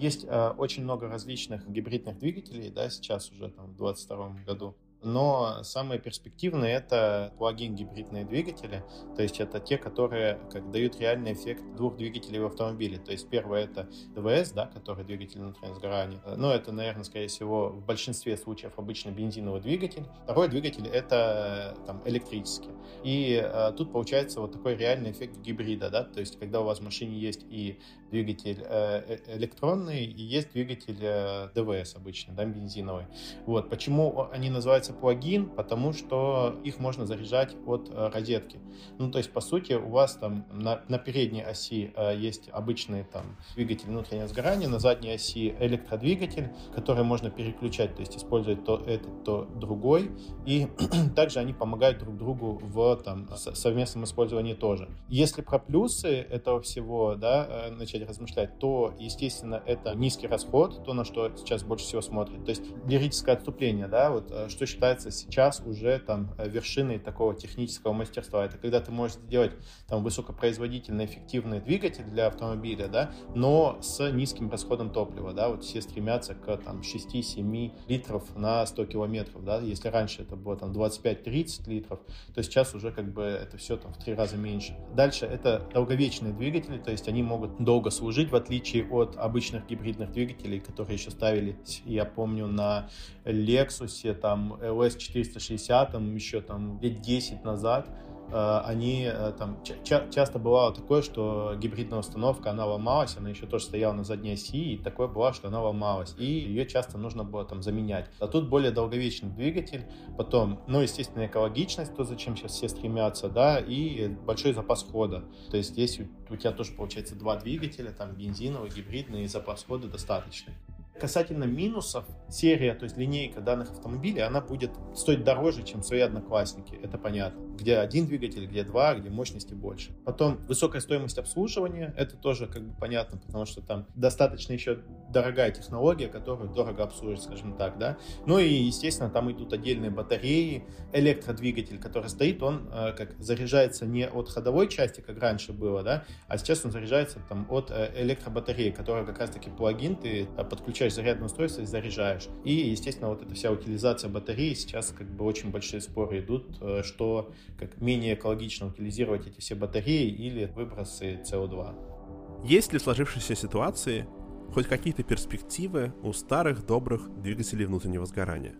Есть 0.00 0.24
э, 0.26 0.54
очень 0.56 0.84
много 0.84 1.08
различных 1.08 1.68
гибридных 1.70 2.18
двигателей, 2.18 2.70
да, 2.70 2.88
сейчас 2.88 3.30
уже 3.30 3.50
там 3.50 3.66
в 3.66 3.76
2022 3.76 4.44
году 4.46 4.74
но 5.02 5.62
самые 5.62 5.98
перспективные 5.98 6.74
это 6.74 7.32
плагин 7.38 7.74
гибридные 7.74 8.24
двигатели, 8.24 8.84
то 9.16 9.22
есть 9.22 9.40
это 9.40 9.60
те, 9.60 9.78
которые 9.78 10.38
как 10.50 10.70
дают 10.70 10.98
реальный 11.00 11.32
эффект 11.32 11.62
двух 11.76 11.96
двигателей 11.96 12.40
в 12.40 12.46
автомобиле. 12.46 12.98
То 12.98 13.12
есть 13.12 13.28
первое 13.28 13.64
это 13.64 13.88
ДВС, 14.14 14.52
да, 14.52 14.66
который 14.66 15.04
двигатель 15.04 15.40
внутреннего 15.40 15.74
сгорания, 15.74 16.20
но 16.36 16.52
это, 16.52 16.72
наверное, 16.72 17.04
скорее 17.04 17.28
всего 17.28 17.68
в 17.68 17.84
большинстве 17.84 18.36
случаев 18.36 18.72
обычно 18.76 19.10
бензиновый 19.10 19.60
двигатель. 19.60 20.04
Второй 20.24 20.48
двигатель 20.48 20.86
это 20.86 21.76
там 21.86 22.02
электрический. 22.04 22.70
И 23.04 23.40
э, 23.42 23.72
тут 23.76 23.92
получается 23.92 24.40
вот 24.40 24.52
такой 24.52 24.76
реальный 24.76 25.12
эффект 25.12 25.38
гибрида, 25.38 25.90
да, 25.90 26.04
то 26.04 26.20
есть 26.20 26.38
когда 26.38 26.60
у 26.60 26.64
вас 26.64 26.78
в 26.78 26.82
машине 26.82 27.18
есть 27.18 27.44
и 27.48 27.78
двигатель 28.10 28.62
э, 28.64 29.18
э 29.26 29.36
электронный, 29.36 30.04
и 30.04 30.22
есть 30.22 30.52
двигатель 30.52 30.98
э, 31.00 31.48
ДВС 31.54 31.94
обычно, 31.96 32.34
да, 32.34 32.44
бензиновый. 32.44 33.06
Вот 33.46 33.70
почему 33.70 34.28
они 34.32 34.50
называются 34.50 34.89
называется 34.90 34.92
плагин, 34.92 35.48
потому 35.48 35.92
что 35.92 36.56
их 36.64 36.78
можно 36.78 37.06
заряжать 37.06 37.56
от 37.66 37.90
э, 37.90 38.10
розетки. 38.12 38.58
Ну, 38.98 39.10
то 39.10 39.18
есть, 39.18 39.32
по 39.32 39.40
сути, 39.40 39.74
у 39.74 39.88
вас 39.88 40.14
там 40.14 40.44
на, 40.52 40.82
на 40.88 40.98
передней 40.98 41.42
оси 41.42 41.92
э, 41.96 42.16
есть 42.16 42.48
обычный 42.52 43.04
там 43.04 43.36
двигатель 43.54 43.88
внутреннего 43.88 44.28
сгорания, 44.28 44.68
на 44.68 44.78
задней 44.78 45.14
оси 45.14 45.54
электродвигатель, 45.60 46.50
который 46.74 47.04
можно 47.04 47.30
переключать, 47.30 47.94
то 47.94 48.00
есть 48.00 48.16
использовать 48.16 48.64
то 48.64 48.82
этот, 48.86 49.24
то 49.24 49.44
другой. 49.54 50.10
И 50.46 50.68
также 51.16 51.40
они 51.40 51.52
помогают 51.52 51.98
друг 51.98 52.16
другу 52.16 52.60
в 52.62 52.96
там 52.96 53.28
совместном 53.36 54.04
использовании 54.04 54.54
тоже. 54.54 54.88
Если 55.08 55.42
про 55.42 55.58
плюсы 55.58 56.08
этого 56.08 56.60
всего, 56.60 57.14
да, 57.14 57.46
э, 57.48 57.70
начать 57.70 58.08
размышлять, 58.08 58.58
то, 58.58 58.94
естественно, 58.98 59.62
это 59.66 59.94
низкий 59.94 60.26
расход, 60.26 60.84
то, 60.84 60.94
на 60.94 61.04
что 61.04 61.30
сейчас 61.36 61.62
больше 61.62 61.84
всего 61.84 62.02
смотрят. 62.02 62.44
То 62.44 62.50
есть 62.50 62.62
лирическое 62.86 63.34
отступление, 63.34 63.86
да, 63.86 64.10
вот 64.10 64.30
что 64.48 64.66
считается 64.80 65.10
сейчас 65.10 65.60
уже 65.66 65.98
там 65.98 66.30
э, 66.38 66.48
вершиной 66.48 66.98
такого 66.98 67.34
технического 67.34 67.92
мастерства. 67.92 68.46
Это 68.46 68.56
когда 68.56 68.80
ты 68.80 68.90
можешь 68.90 69.18
сделать 69.18 69.52
там 69.86 70.02
высокопроизводительный, 70.02 71.04
эффективный 71.04 71.60
двигатель 71.60 72.04
для 72.04 72.28
автомобиля, 72.28 72.88
да, 72.88 73.10
но 73.34 73.78
с 73.82 74.10
низким 74.10 74.50
расходом 74.50 74.90
топлива, 74.90 75.34
да, 75.34 75.50
вот 75.50 75.64
все 75.64 75.82
стремятся 75.82 76.34
к 76.34 76.56
там 76.56 76.80
6-7 76.80 77.72
литров 77.88 78.34
на 78.36 78.64
100 78.64 78.86
километров, 78.86 79.44
да, 79.44 79.58
если 79.58 79.88
раньше 79.88 80.22
это 80.22 80.34
было 80.34 80.56
там 80.56 80.72
25-30 80.72 81.68
литров, 81.68 82.00
то 82.34 82.42
сейчас 82.42 82.74
уже 82.74 82.90
как 82.90 83.12
бы 83.12 83.22
это 83.24 83.58
все 83.58 83.76
там 83.76 83.92
в 83.92 83.98
три 84.02 84.14
раза 84.14 84.38
меньше. 84.38 84.74
Дальше 84.94 85.26
это 85.26 85.68
долговечные 85.74 86.32
двигатели, 86.32 86.78
то 86.78 86.90
есть 86.90 87.06
они 87.06 87.22
могут 87.22 87.62
долго 87.62 87.90
служить, 87.90 88.30
в 88.30 88.36
отличие 88.36 88.88
от 88.88 89.16
обычных 89.18 89.66
гибридных 89.66 90.10
двигателей, 90.12 90.58
которые 90.58 90.94
еще 90.94 91.10
ставили, 91.10 91.58
я 91.84 92.06
помню, 92.06 92.46
на 92.46 92.88
Lexus, 93.26 94.14
там 94.14 94.56
LS460 94.70 95.92
там 95.92 96.14
еще 96.14 96.40
там 96.40 96.80
лет 96.80 97.00
10 97.00 97.44
назад, 97.44 97.88
Э, 98.32 98.62
они 98.64 99.08
э, 99.10 99.32
там 99.36 99.62
ча- 99.64 100.08
часто 100.10 100.38
бывало 100.38 100.72
такое, 100.72 101.02
что 101.02 101.54
гибридная 101.58 101.98
установка, 101.98 102.50
она 102.50 102.64
ломалась, 102.64 103.16
она 103.16 103.30
еще 103.30 103.46
тоже 103.46 103.64
стояла 103.64 103.92
на 103.92 104.04
задней 104.04 104.32
оси, 104.32 104.74
и 104.74 104.78
такое 104.78 105.08
было, 105.08 105.32
что 105.32 105.48
она 105.48 105.60
ломалась, 105.62 106.14
и 106.18 106.24
ее 106.24 106.66
часто 106.66 106.98
нужно 106.98 107.24
было 107.24 107.44
там 107.44 107.62
заменять. 107.62 108.06
А 108.20 108.28
тут 108.28 108.48
более 108.48 108.70
долговечный 108.70 109.30
двигатель, 109.30 109.84
потом, 110.16 110.60
ну, 110.68 110.80
естественно, 110.80 111.26
экологичность, 111.26 111.94
то, 111.96 112.04
зачем 112.04 112.36
сейчас 112.36 112.52
все 112.52 112.68
стремятся, 112.68 113.28
да, 113.28 113.58
и 113.58 114.08
большой 114.08 114.52
запас 114.52 114.84
хода. 114.84 115.24
То 115.50 115.56
есть 115.56 115.70
здесь 115.70 116.00
у 116.28 116.36
тебя 116.36 116.52
тоже 116.52 116.72
получается 116.72 117.16
два 117.16 117.36
двигателя, 117.36 117.90
там 117.90 118.14
бензиновый, 118.14 118.70
гибридный, 118.70 119.24
и 119.24 119.26
запас 119.26 119.64
хода 119.64 119.88
достаточный. 119.88 120.54
Касательно 121.00 121.44
минусов, 121.44 122.04
серия, 122.28 122.74
то 122.74 122.84
есть 122.84 122.98
линейка 122.98 123.40
данных 123.40 123.70
автомобилей, 123.70 124.20
она 124.20 124.42
будет 124.42 124.70
стоить 124.94 125.24
дороже, 125.24 125.62
чем 125.62 125.82
свои 125.82 126.00
одноклассники, 126.00 126.78
это 126.82 126.98
понятно. 126.98 127.40
Где 127.60 127.76
один 127.76 128.06
двигатель, 128.06 128.46
где 128.46 128.64
два, 128.64 128.94
где 128.94 129.10
мощности 129.10 129.52
больше. 129.52 129.92
Потом 130.04 130.38
высокая 130.46 130.80
стоимость 130.80 131.18
обслуживания, 131.18 131.94
это 131.96 132.16
тоже 132.16 132.46
как 132.46 132.62
бы 132.62 132.74
понятно, 132.78 133.18
потому 133.18 133.44
что 133.44 133.60
там 133.60 133.86
достаточно 133.94 134.54
еще 134.54 134.80
дорогая 135.10 135.50
технология, 135.50 136.08
которую 136.08 136.50
дорого 136.50 136.84
обслуживать, 136.84 137.22
скажем 137.22 137.56
так, 137.56 137.78
да. 137.78 137.98
Ну 138.26 138.38
и, 138.38 138.52
естественно, 138.52 139.10
там 139.10 139.30
идут 139.30 139.52
отдельные 139.52 139.90
батареи, 139.90 140.64
электродвигатель, 140.92 141.78
который 141.78 142.08
стоит, 142.08 142.42
он 142.42 142.68
э, 142.72 142.92
как 142.96 143.14
заряжается 143.18 143.86
не 143.86 144.08
от 144.08 144.28
ходовой 144.28 144.68
части, 144.68 145.00
как 145.00 145.18
раньше 145.20 145.52
было, 145.52 145.82
да, 145.82 146.04
а 146.28 146.38
сейчас 146.38 146.64
он 146.64 146.70
заряжается 146.70 147.18
там 147.28 147.46
от 147.50 147.70
э, 147.70 147.92
электробатареи, 147.96 148.70
которая 148.70 149.04
как 149.04 149.18
раз-таки 149.18 149.50
плагин, 149.50 149.96
ты 149.96 150.28
э, 150.36 150.44
подключаешь 150.44 150.94
зарядное 150.94 151.26
устройство 151.26 151.62
и 151.62 151.66
заряжаешь. 151.66 152.28
И, 152.44 152.52
естественно, 152.52 153.08
вот 153.08 153.22
эта 153.22 153.34
вся 153.34 153.50
утилизация 153.50 154.10
батареи, 154.10 154.54
сейчас 154.54 154.94
как 154.96 155.10
бы 155.10 155.24
очень 155.24 155.50
большие 155.50 155.80
споры 155.80 156.20
идут, 156.20 156.56
э, 156.60 156.82
что 156.84 157.32
как 157.58 157.80
менее 157.80 158.14
экологично 158.14 158.66
утилизировать 158.66 159.26
эти 159.26 159.40
все 159.40 159.54
батареи 159.54 160.08
или 160.08 160.46
выбросы 160.46 161.20
СО2. 161.24 162.44
Есть 162.44 162.72
ли 162.72 162.78
в 162.78 162.82
сложившейся 162.82 163.34
ситуации 163.34 164.06
хоть 164.52 164.66
какие-то 164.66 165.02
перспективы 165.02 165.92
у 166.02 166.12
старых 166.12 166.66
добрых 166.66 167.08
двигателей 167.22 167.66
внутреннего 167.66 168.06
сгорания? 168.06 168.54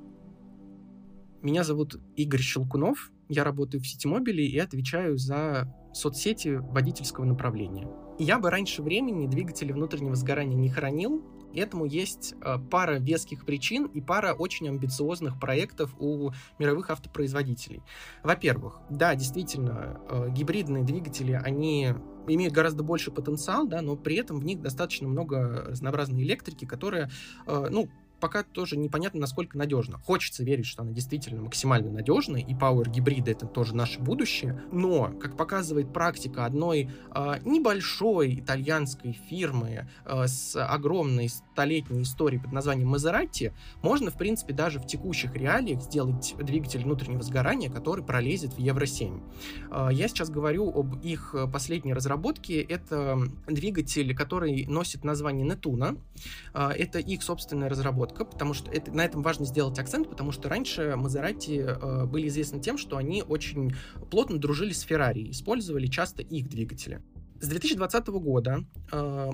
Меня 1.43 1.65
зовут 1.65 1.99
Игорь 2.17 2.43
Щелкунов, 2.43 3.11
я 3.29 3.45
работаю 3.45 3.81
в 3.81 3.87
Ситимобиле 3.87 4.45
и 4.47 4.59
отвечаю 4.59 5.17
за 5.17 5.75
соцсети 5.95 6.57
водительского 6.57 7.25
направления. 7.25 7.89
Я 8.19 8.39
бы 8.39 8.51
раньше 8.51 8.83
времени 8.83 9.27
двигатели 9.27 9.73
внутреннего 9.73 10.15
сгорания 10.15 10.57
не 10.57 10.69
хранил, 10.69 11.25
Этому 11.55 11.85
есть 11.85 12.35
э, 12.41 12.59
пара 12.71 12.99
веских 12.99 13.45
причин 13.45 13.87
и 13.87 14.01
пара 14.01 14.35
очень 14.35 14.69
амбициозных 14.69 15.39
проектов 15.39 15.95
у 15.99 16.31
мировых 16.59 16.91
автопроизводителей. 16.91 17.83
Во-первых, 18.23 18.81
да, 18.91 19.15
действительно, 19.15 20.01
э, 20.09 20.29
гибридные 20.31 20.85
двигатели, 20.85 21.33
они 21.33 21.95
имеют 22.27 22.55
гораздо 22.55 22.83
больше 22.83 23.11
потенциал, 23.11 23.67
да, 23.67 23.83
но 23.83 23.97
при 23.97 24.17
этом 24.17 24.39
в 24.39 24.45
них 24.45 24.61
достаточно 24.61 25.09
много 25.09 25.67
разнообразной 25.69 26.23
электрики, 26.23 26.65
которая, 26.65 27.11
э, 27.47 27.69
ну, 27.71 27.89
пока 28.21 28.43
тоже 28.43 28.77
непонятно, 28.77 29.21
насколько 29.21 29.59
надежно. 29.59 29.99
Хочется 29.99 30.45
верить, 30.45 30.67
что 30.67 30.83
она 30.83 30.93
действительно 30.93 31.43
максимально 31.43 31.91
надежная, 31.91 32.41
и 32.41 32.55
Power 32.55 32.89
гибриды 32.89 33.33
это 33.33 33.47
тоже 33.47 33.75
наше 33.75 34.01
будущее. 34.01 34.63
Но, 34.71 35.13
как 35.21 35.37
показывает 35.37 35.93
практика 35.93 36.45
одной 36.45 36.91
э, 37.15 37.35
небольшой 37.45 38.35
итальянской 38.35 39.13
фирмы 39.13 39.89
э, 40.05 40.27
с 40.27 40.55
огромной 40.57 41.29
столетней 41.29 42.03
историей 42.03 42.41
под 42.41 42.53
названием 42.53 42.95
Maserati, 42.95 43.53
можно, 43.83 44.11
в 44.11 44.19
принципе, 44.19 44.53
даже 44.53 44.79
в 44.79 44.87
текущих 44.87 45.35
реалиях 45.35 45.83
сделать 45.83 46.35
двигатель 46.39 46.83
внутреннего 46.85 47.23
сгорания, 47.23 47.71
который 47.71 48.05
пролезет 48.05 48.55
в 48.55 48.59
Евро-7. 48.59 49.17
Э, 49.17 49.21
а, 49.71 49.91
я 49.91 50.09
сейчас 50.09 50.31
говорю 50.31 50.71
об 50.71 51.01
их 51.03 51.35
последней 51.53 51.95
разработке. 51.95 52.61
Это 52.61 53.19
двигатель, 53.47 54.15
который 54.15 54.67
носит 54.67 55.05
название 55.05 55.47
Netuna. 55.47 55.99
Э, 56.55 56.71
это 56.71 56.99
их 56.99 57.23
собственная 57.23 57.69
разработка 57.69 58.10
разработка, 58.11 58.25
потому 58.25 58.55
что 58.55 58.71
это, 58.71 58.93
на 58.93 59.05
этом 59.05 59.23
важно 59.23 59.45
сделать 59.47 59.79
акцент, 59.79 60.09
потому 60.09 60.33
что 60.33 60.49
раньше 60.49 60.95
Мазерати 60.97 61.65
э, 61.67 62.07
были 62.07 62.29
известны 62.29 62.61
тем, 62.61 62.79
что 62.79 62.97
они 62.97 63.23
очень 63.23 63.73
плотно 64.11 64.39
дружили 64.39 64.73
с 64.73 64.81
Феррари, 64.81 65.31
использовали 65.31 65.87
часто 65.87 66.23
их 66.23 66.49
двигатели. 66.49 67.03
С 67.41 67.49
2020 67.49 68.09
года 68.09 68.65
э, 68.93 69.31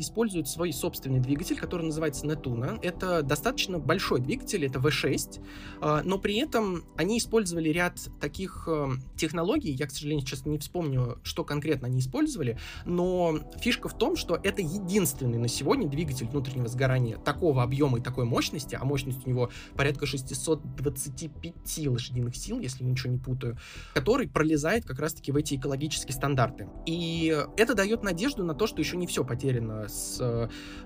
использует 0.00 0.48
свой 0.48 0.72
собственный 0.72 1.20
двигатель, 1.20 1.56
который 1.56 1.84
называется 1.84 2.24
Netuna. 2.24 2.78
Это 2.80 3.22
достаточно 3.22 3.78
большой 3.78 4.20
двигатель, 4.20 4.64
это 4.64 4.78
V6, 4.78 5.44
э, 5.82 6.00
но 6.02 6.18
при 6.18 6.38
этом 6.38 6.84
они 6.96 7.18
использовали 7.18 7.68
ряд 7.68 7.98
таких 8.18 8.66
э, 8.66 8.92
технологий, 9.14 9.72
я, 9.72 9.86
к 9.86 9.90
сожалению, 9.90 10.26
сейчас 10.26 10.46
не 10.46 10.56
вспомню, 10.56 11.18
что 11.22 11.44
конкретно 11.44 11.88
они 11.88 11.98
использовали, 12.00 12.58
но 12.86 13.40
фишка 13.58 13.90
в 13.90 13.98
том, 13.98 14.16
что 14.16 14.40
это 14.42 14.62
единственный 14.62 15.36
на 15.36 15.48
сегодня 15.48 15.86
двигатель 15.86 16.28
внутреннего 16.28 16.68
сгорания 16.68 17.18
такого 17.18 17.62
объема 17.62 17.98
и 17.98 18.00
такой 18.00 18.24
мощности, 18.24 18.78
а 18.80 18.86
мощность 18.86 19.26
у 19.26 19.28
него 19.28 19.50
порядка 19.76 20.06
625 20.06 21.86
лошадиных 21.88 22.34
сил, 22.34 22.58
если 22.58 22.84
ничего 22.84 23.12
не 23.12 23.18
путаю, 23.18 23.58
который 23.92 24.28
пролезает 24.28 24.86
как 24.86 24.98
раз-таки 24.98 25.30
в 25.30 25.36
эти 25.36 25.56
экологические 25.56 26.14
стандарты. 26.14 26.66
И 26.86 27.36
это 27.56 27.74
дает 27.74 28.02
надежду 28.02 28.44
на 28.44 28.54
то, 28.54 28.66
что 28.66 28.80
еще 28.80 28.96
не 28.96 29.06
все 29.06 29.24
потеряно 29.24 29.88
с 29.88 30.18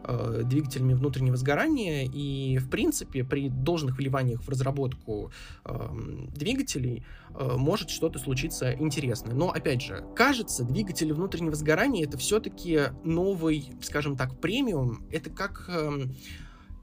э, 0.04 0.42
двигателями 0.44 0.94
внутреннего 0.94 1.36
сгорания, 1.36 2.08
и, 2.10 2.58
в 2.58 2.70
принципе, 2.70 3.24
при 3.24 3.48
должных 3.48 3.98
вливаниях 3.98 4.42
в 4.42 4.48
разработку 4.48 5.30
э, 5.64 5.88
двигателей 6.34 7.04
э, 7.30 7.56
может 7.56 7.90
что-то 7.90 8.18
случиться 8.18 8.72
интересное. 8.74 9.34
Но, 9.34 9.50
опять 9.50 9.82
же, 9.82 10.04
кажется, 10.16 10.64
двигатели 10.64 11.12
внутреннего 11.12 11.54
сгорания 11.54 12.04
это 12.04 12.18
все-таки 12.18 12.80
новый, 13.04 13.72
скажем 13.82 14.16
так, 14.16 14.38
премиум. 14.40 15.04
Это 15.10 15.30
как... 15.30 15.66
Э, 15.68 16.06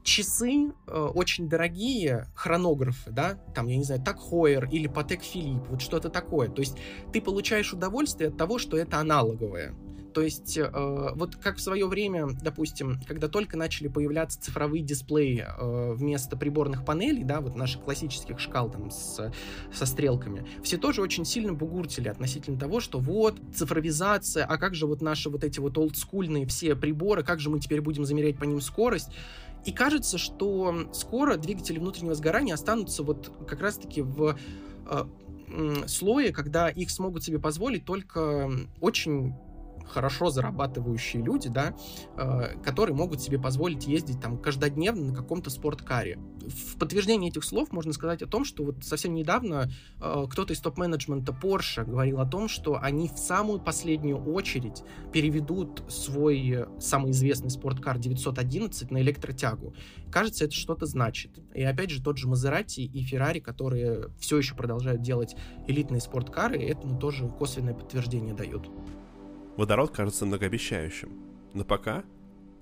часы 0.02 0.72
э, 0.86 1.10
очень 1.14 1.48
дорогие, 1.48 2.28
хронографы, 2.34 3.10
да, 3.10 3.38
там, 3.54 3.68
я 3.68 3.76
не 3.76 3.84
знаю, 3.84 4.02
так 4.02 4.18
Хойер 4.18 4.68
или 4.70 4.86
Патек 4.86 5.22
Филипп, 5.22 5.68
вот 5.68 5.82
что-то 5.82 6.08
такое. 6.08 6.48
То 6.48 6.60
есть 6.60 6.76
ты 7.12 7.20
получаешь 7.20 7.72
удовольствие 7.72 8.30
от 8.30 8.36
того, 8.36 8.58
что 8.58 8.76
это 8.76 8.98
аналоговое. 8.98 9.74
То 10.12 10.20
есть, 10.20 10.58
э, 10.58 11.10
вот 11.14 11.36
как 11.36 11.56
в 11.56 11.60
свое 11.60 11.86
время, 11.86 12.28
допустим, 12.42 13.00
когда 13.06 13.28
только 13.28 13.56
начали 13.56 13.88
появляться 13.88 14.40
цифровые 14.40 14.82
дисплеи 14.82 15.46
э, 15.46 15.92
вместо 15.94 16.36
приборных 16.36 16.84
панелей, 16.84 17.24
да, 17.24 17.40
вот 17.40 17.54
наших 17.54 17.82
классических 17.82 18.38
шкал 18.38 18.70
там 18.70 18.90
с, 18.90 19.32
со 19.72 19.86
стрелками, 19.86 20.46
все 20.62 20.76
тоже 20.76 21.02
очень 21.02 21.24
сильно 21.24 21.52
бугуртили 21.52 22.08
относительно 22.08 22.58
того, 22.58 22.80
что 22.80 22.98
вот 22.98 23.40
цифровизация, 23.54 24.44
а 24.44 24.58
как 24.58 24.74
же 24.74 24.86
вот 24.86 25.00
наши 25.00 25.30
вот 25.30 25.44
эти 25.44 25.60
вот 25.60 25.78
олдскульные 25.78 26.46
все 26.46 26.76
приборы, 26.76 27.22
как 27.22 27.40
же 27.40 27.50
мы 27.50 27.60
теперь 27.60 27.80
будем 27.80 28.04
замерять 28.04 28.38
по 28.38 28.44
ним 28.44 28.60
скорость? 28.60 29.10
И 29.64 29.72
кажется, 29.72 30.18
что 30.18 30.88
скоро 30.92 31.36
двигатели 31.36 31.78
внутреннего 31.78 32.14
сгорания 32.14 32.54
останутся 32.54 33.02
вот 33.02 33.32
как 33.46 33.60
раз-таки 33.60 34.02
в 34.02 34.36
э, 34.86 35.04
слое, 35.86 36.32
когда 36.32 36.68
их 36.68 36.90
смогут 36.90 37.22
себе 37.22 37.38
позволить 37.38 37.84
только 37.84 38.50
очень 38.80 39.34
хорошо 39.88 40.30
зарабатывающие 40.30 41.22
люди, 41.22 41.48
да, 41.48 41.74
э, 42.16 42.58
которые 42.62 42.96
могут 42.96 43.20
себе 43.20 43.38
позволить 43.38 43.86
ездить 43.86 44.20
там 44.20 44.38
каждодневно 44.38 45.12
на 45.12 45.14
каком-то 45.14 45.50
спорткаре. 45.50 46.18
В 46.42 46.78
подтверждение 46.78 47.30
этих 47.30 47.44
слов 47.44 47.72
можно 47.72 47.92
сказать 47.92 48.22
о 48.22 48.26
том, 48.26 48.44
что 48.44 48.64
вот 48.64 48.84
совсем 48.84 49.14
недавно 49.14 49.70
э, 50.00 50.26
кто-то 50.30 50.52
из 50.52 50.60
топ-менеджмента 50.60 51.32
Porsche 51.32 51.84
говорил 51.84 52.20
о 52.20 52.26
том, 52.26 52.48
что 52.48 52.78
они 52.80 53.08
в 53.08 53.18
самую 53.18 53.60
последнюю 53.60 54.22
очередь 54.22 54.82
переведут 55.12 55.82
свой 55.88 56.66
самый 56.78 57.12
известный 57.12 57.50
спорткар 57.50 57.98
911 57.98 58.90
на 58.90 59.00
электротягу. 59.00 59.74
Кажется, 60.10 60.44
это 60.44 60.54
что-то 60.54 60.86
значит. 60.86 61.30
И 61.54 61.62
опять 61.62 61.90
же, 61.90 62.02
тот 62.02 62.18
же 62.18 62.28
Maserati 62.28 62.82
и 62.82 63.04
Ferrari, 63.04 63.40
которые 63.40 64.10
все 64.18 64.38
еще 64.38 64.54
продолжают 64.54 65.02
делать 65.02 65.36
элитные 65.66 66.00
спорткары, 66.00 66.62
этому 66.62 66.98
тоже 66.98 67.28
косвенное 67.28 67.74
подтверждение 67.74 68.34
дают. 68.34 68.70
Водород 69.56 69.94
кажется 69.94 70.24
многообещающим, 70.24 71.52
но 71.52 71.64
пока 71.64 72.04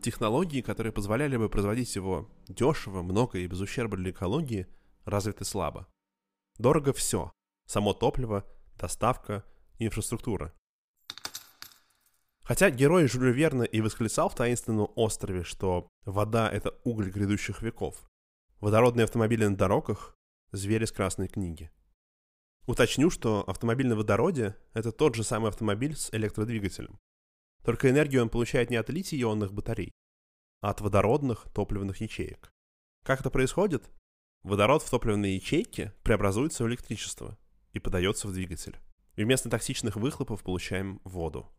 технологии, 0.02 0.60
которые 0.60 0.92
позволяли 0.92 1.36
бы 1.36 1.48
производить 1.48 1.94
его 1.94 2.28
дешево, 2.48 3.02
много 3.02 3.38
и 3.38 3.46
без 3.46 3.60
ущерба 3.60 3.96
для 3.96 4.10
экологии, 4.10 4.66
развиты 5.04 5.44
слабо. 5.44 5.86
Дорого 6.58 6.92
все– 6.92 7.30
само 7.66 7.92
топливо, 7.92 8.44
доставка, 8.76 9.44
инфраструктура. 9.78 10.52
Хотя 12.42 12.70
герой 12.70 13.06
Жюля 13.06 13.30
Верна 13.30 13.64
и 13.64 13.80
восклицал 13.80 14.28
в 14.28 14.34
таинственном 14.34 14.90
острове, 14.96 15.44
что 15.44 15.88
вода— 16.04 16.50
это 16.52 16.74
уголь 16.82 17.10
грядущих 17.10 17.62
веков. 17.62 18.10
Водородные 18.58 19.04
автомобили 19.04 19.46
на 19.46 19.56
дорогах— 19.56 20.16
звери 20.50 20.86
с 20.86 20.92
красной 20.92 21.28
книги. 21.28 21.70
Уточню, 22.70 23.10
что 23.10 23.42
автомобиль 23.48 23.88
на 23.88 23.96
водороде— 23.96 24.54
это 24.74 24.92
тот 24.92 25.16
же 25.16 25.24
самый 25.24 25.48
автомобиль 25.48 25.96
с 25.96 26.08
электродвигателем. 26.14 27.00
Только 27.64 27.90
энергию 27.90 28.22
он 28.22 28.28
получает 28.28 28.70
не 28.70 28.76
от 28.76 28.88
литий-ионных 28.88 29.52
батарей, 29.52 29.90
а 30.60 30.70
от 30.70 30.80
водородных 30.80 31.48
топливных 31.52 32.00
ячеек. 32.00 32.52
Как 33.04 33.18
это 33.18 33.28
происходит? 33.28 33.90
Водород 34.44 34.84
в 34.84 34.88
топливной 34.88 35.32
ячейке 35.32 35.92
преобразуется 36.04 36.62
в 36.62 36.68
электричество 36.68 37.36
и 37.72 37.80
подается 37.80 38.28
в 38.28 38.32
двигатель. 38.32 38.78
И 39.16 39.24
вместо 39.24 39.50
токсичных 39.50 39.96
выхлопов 39.96 40.44
получаем 40.44 41.00
воду. 41.02 41.50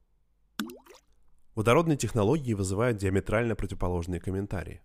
Водородные 1.56 1.98
технологии 1.98 2.54
вызывают 2.54 3.00
диаметрально 3.00 3.58
противоположные 3.58 4.22
комментарии. 4.22 4.82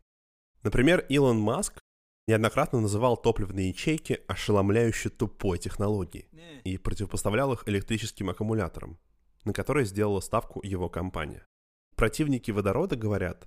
Например, 0.64 1.06
Илон 1.08 1.38
Маск 1.38 1.78
неоднократно 2.26 2.80
называл 2.80 3.16
топливные 3.16 3.68
ячейки 3.68 4.20
ошеломляюще 4.26 5.10
тупой 5.10 5.58
технологией 5.58 6.28
и 6.64 6.76
противопоставлял 6.78 7.52
их 7.52 7.64
электрическим 7.66 8.30
аккумуляторам, 8.30 8.98
на 9.44 9.52
которые 9.52 9.86
сделала 9.86 10.20
ставку 10.20 10.60
его 10.64 10.88
компания. 10.88 11.44
Противники 11.94 12.50
водорода 12.50 12.96
говорят, 12.96 13.46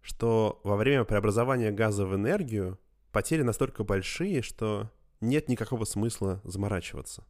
что 0.00 0.60
во 0.64 0.76
время 0.76 1.04
преобразования 1.04 1.70
газа 1.70 2.06
в 2.06 2.14
энергию 2.14 2.78
потери 3.12 3.42
настолько 3.42 3.84
большие, 3.84 4.42
что 4.42 4.90
нет 5.20 5.48
никакого 5.48 5.84
смысла 5.84 6.40
заморачиваться. 6.44 7.24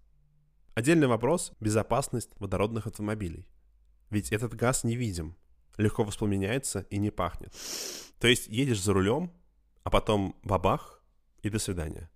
Отдельный 0.75 1.07
вопрос– 1.07 1.53
безопасность 1.61 2.31
водородных 2.39 2.87
автомобилей. 2.87 3.49
Ведь 4.11 4.31
этот 4.31 4.55
газ 4.55 4.85
невидим, 4.85 5.37
легко 5.79 6.05
воспламеняется 6.05 6.87
и 6.91 6.99
не 6.99 7.11
пахнет. 7.11 7.53
То 8.21 8.29
есть 8.29 8.47
едешь 8.49 8.83
за 8.83 8.93
рулем, 8.93 9.33
а 9.87 9.91
потом 9.91 10.35
бабах 10.43 11.01
и 11.45 11.49
до 11.49 11.61
свидания. 11.61 12.11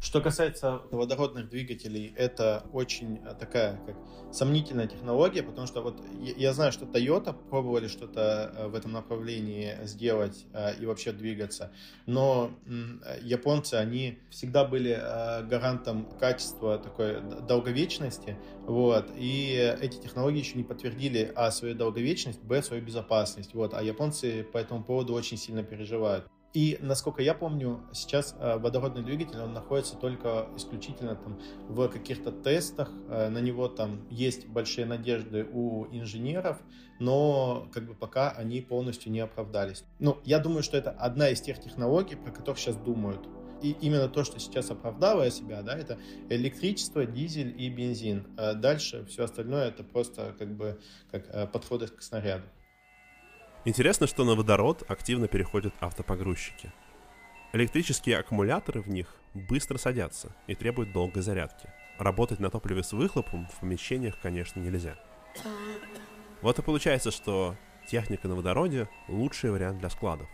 Что 0.00 0.22
касается 0.22 0.80
водородных 0.90 1.50
двигателей, 1.50 2.14
это 2.16 2.64
очень 2.72 3.18
э, 3.18 3.34
такая 3.38 3.78
как 3.84 3.96
сомнительная 4.32 4.86
технология, 4.86 5.42
потому 5.42 5.66
что 5.66 5.82
вот 5.82 6.00
я 6.18 6.54
знаю, 6.54 6.72
что 6.72 6.86
Toyota 6.86 7.36
пробовали 7.50 7.86
что-то 7.86 8.50
э, 8.56 8.68
в 8.68 8.74
этом 8.74 8.92
направлении 8.92 9.76
сделать 9.82 10.46
э, 10.54 10.80
и 10.80 10.86
вообще 10.86 11.12
двигаться, 11.12 11.70
но 12.06 12.50
японцы, 13.20 13.74
они 13.74 14.18
всегда 14.30 14.64
были 14.64 14.94
гарантом 15.48 16.06
качества 16.18 16.78
такой 16.78 17.20
долговечности, 17.46 18.38
вот, 18.62 19.10
и 19.16 19.76
эти 19.80 19.96
технологии 19.98 20.38
еще 20.38 20.56
не 20.56 20.64
подтвердили 20.64 21.30
а 21.34 21.50
свою 21.50 21.74
долговечность, 21.74 22.42
б 22.42 22.62
свою 22.62 22.82
безопасность, 22.82 23.52
вот, 23.52 23.74
а 23.74 23.82
японцы 23.82 24.44
по 24.44 24.56
этому 24.56 24.82
поводу 24.82 25.12
очень 25.12 25.36
сильно 25.36 25.62
переживают. 25.62 26.26
И, 26.52 26.78
насколько 26.80 27.22
я 27.22 27.34
помню, 27.34 27.80
сейчас 27.92 28.34
э, 28.38 28.58
водородный 28.58 29.04
двигатель, 29.04 29.38
он 29.38 29.52
находится 29.52 29.96
только 29.96 30.48
исключительно 30.56 31.14
там 31.14 31.38
в 31.68 31.88
каких-то 31.88 32.32
тестах, 32.32 32.90
э, 33.08 33.28
на 33.28 33.38
него 33.38 33.68
там 33.68 34.00
есть 34.10 34.48
большие 34.48 34.84
надежды 34.84 35.46
у 35.52 35.86
инженеров, 35.92 36.60
но 36.98 37.68
как 37.72 37.86
бы 37.86 37.94
пока 37.94 38.32
они 38.32 38.60
полностью 38.62 39.12
не 39.12 39.20
оправдались. 39.20 39.84
Ну, 40.00 40.18
я 40.24 40.40
думаю, 40.40 40.64
что 40.64 40.76
это 40.76 40.90
одна 40.90 41.28
из 41.28 41.40
тех 41.40 41.60
технологий, 41.60 42.16
про 42.16 42.32
которых 42.32 42.58
сейчас 42.58 42.76
думают. 42.76 43.28
И 43.62 43.76
именно 43.80 44.08
то, 44.08 44.24
что 44.24 44.40
сейчас 44.40 44.70
оправдывая 44.70 45.30
себя, 45.30 45.62
да, 45.62 45.76
это 45.76 45.98
электричество, 46.30 47.04
дизель 47.04 47.54
и 47.62 47.68
бензин. 47.68 48.26
А 48.36 48.54
дальше 48.54 49.04
все 49.06 49.24
остальное 49.24 49.68
это 49.68 49.84
просто 49.84 50.34
как 50.38 50.56
бы 50.56 50.80
как 51.12 51.28
э, 51.28 51.46
подходы 51.46 51.86
к 51.86 52.02
снаряду. 52.02 52.44
Интересно, 53.66 54.06
что 54.06 54.24
на 54.24 54.34
водород 54.34 54.84
активно 54.88 55.28
переходят 55.28 55.74
автопогрузчики. 55.80 56.72
Электрические 57.52 58.16
аккумуляторы 58.18 58.80
в 58.80 58.88
них 58.88 59.14
быстро 59.34 59.76
садятся 59.76 60.34
и 60.46 60.54
требуют 60.54 60.92
долгой 60.92 61.22
зарядки. 61.22 61.68
Работать 61.98 62.40
на 62.40 62.48
топливе 62.48 62.82
с 62.82 62.92
выхлопом 62.92 63.46
в 63.48 63.60
помещениях, 63.60 64.18
конечно, 64.18 64.60
нельзя. 64.60 64.96
Вот 66.40 66.58
и 66.58 66.62
получается, 66.62 67.10
что 67.10 67.54
техника 67.86 68.28
на 68.28 68.34
водороде– 68.34 68.88
лучший 69.08 69.50
вариант 69.50 69.78
для 69.80 69.90
складов. 69.90 70.28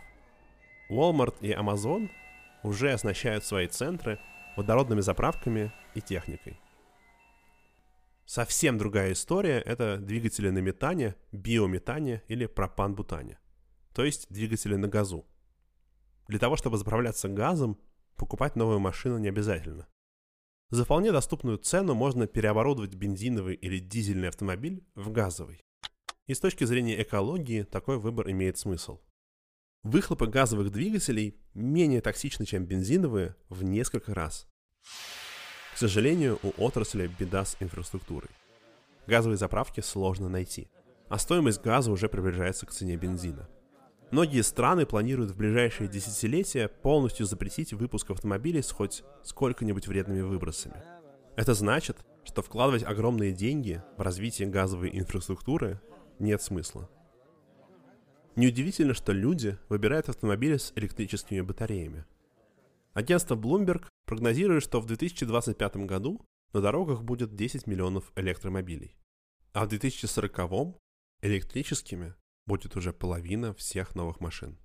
Walmart 0.89 1.35
и 1.41 1.51
Amazon 1.51 2.09
уже 2.63 2.93
оснащают 2.93 3.43
свои 3.43 3.67
центры 3.67 4.19
водородными 4.55 5.01
заправками 5.01 5.73
и 5.95 6.01
техникой. 6.01 6.57
Совсем 8.27 8.77
другая 8.77 9.13
история– 9.13 9.61
это 9.65 9.99
двигатели 9.99 10.49
на 10.49 10.57
метане, 10.57 11.15
биометане 11.31 12.23
или 12.27 12.45
пропан-бутане, 12.45 13.39
то 13.93 14.03
есть 14.03 14.27
двигатели 14.29 14.75
на 14.75 14.89
газу. 14.89 15.25
Для 16.27 16.37
того, 16.37 16.57
чтобы 16.57 16.77
заправляться 16.77 17.29
газом, 17.29 17.79
покупать 18.17 18.57
новую 18.57 18.79
машину 18.79 19.17
не 19.17 19.29
обязательно. 19.29 19.87
За 20.71 20.83
вполне 20.83 21.13
доступную 21.13 21.57
цену 21.57 21.93
можно 21.93 22.27
переоборудовать 22.27 22.95
бензиновый 22.95 23.55
или 23.55 23.79
дизельный 23.79 24.27
автомобиль 24.27 24.85
в 24.93 25.09
газовый. 25.09 25.61
И 26.25 26.33
с 26.33 26.41
точки 26.41 26.65
зрения 26.65 27.01
экологии 27.01 27.63
такой 27.63 27.97
выбор 27.97 28.29
имеет 28.29 28.57
смысл. 28.57 28.99
Выхлопы 29.83 30.27
газовых 30.27 30.69
двигателей 30.69 31.39
менее 31.53 32.01
токсичны, 32.01 32.45
чем 32.45 32.65
бензиновые, 32.65 33.37
в 33.47 33.63
несколько 33.63 34.13
раз. 34.13 34.49
К 35.77 35.79
сожалению, 35.79 36.39
у 36.41 36.51
отрасли 36.57 37.05
беда 37.19 37.45
с 37.45 37.55
инфраструктурой. 37.59 38.31
Газовые 39.05 39.37
заправки 39.37 39.79
сложно 39.81 40.27
найти, 40.27 40.69
а 41.07 41.19
стоимость 41.19 41.61
газа 41.61 41.91
уже 41.91 42.09
приближается 42.09 42.65
к 42.65 42.71
цене 42.71 42.95
бензина. 42.95 43.47
Многие 44.09 44.41
страны 44.41 44.87
планируют 44.87 45.29
в 45.29 45.37
ближайшие 45.37 45.87
десятилетия 45.87 46.67
полностью 46.67 47.27
запретить 47.27 47.73
выпуск 47.73 48.09
автомобилей 48.09 48.63
с 48.63 48.71
хоть 48.71 49.03
сколько-нибудь 49.21 49.87
вредными 49.87 50.21
выбросами. 50.21 50.81
Это 51.35 51.53
значит, 51.53 51.97
что 52.23 52.41
вкладывать 52.41 52.81
огромные 52.81 53.31
деньги 53.31 53.83
в 53.97 54.01
развитие 54.01 54.47
газовой 54.47 54.89
инфраструктуры 54.97 55.79
нет 56.17 56.41
смысла. 56.41 56.89
Неудивительно, 58.35 58.95
что 58.95 59.11
люди 59.11 59.59
выбирают 59.69 60.09
автомобили 60.09 60.57
с 60.57 60.73
электрическими 60.75 61.41
батареями. 61.41 62.03
Агентство 62.95 63.35
Bloomberg 63.35 63.85
прогнозирует, 64.07 64.63
что 64.63 64.79
в 64.79 64.87
2025 64.87 65.77
году 65.85 66.25
на 66.53 66.61
дорогах 66.61 67.03
будет 67.03 67.35
10 67.35 67.67
миллионов 67.67 68.11
электромобилей, 68.15 68.97
а 69.53 69.65
в 69.65 69.67
2040 69.67 70.79
электрическими 71.21 72.15
будет 72.47 72.75
уже 72.75 72.93
половина 72.93 73.53
всех 73.53 73.93
новых 73.93 74.21
машин. 74.21 74.57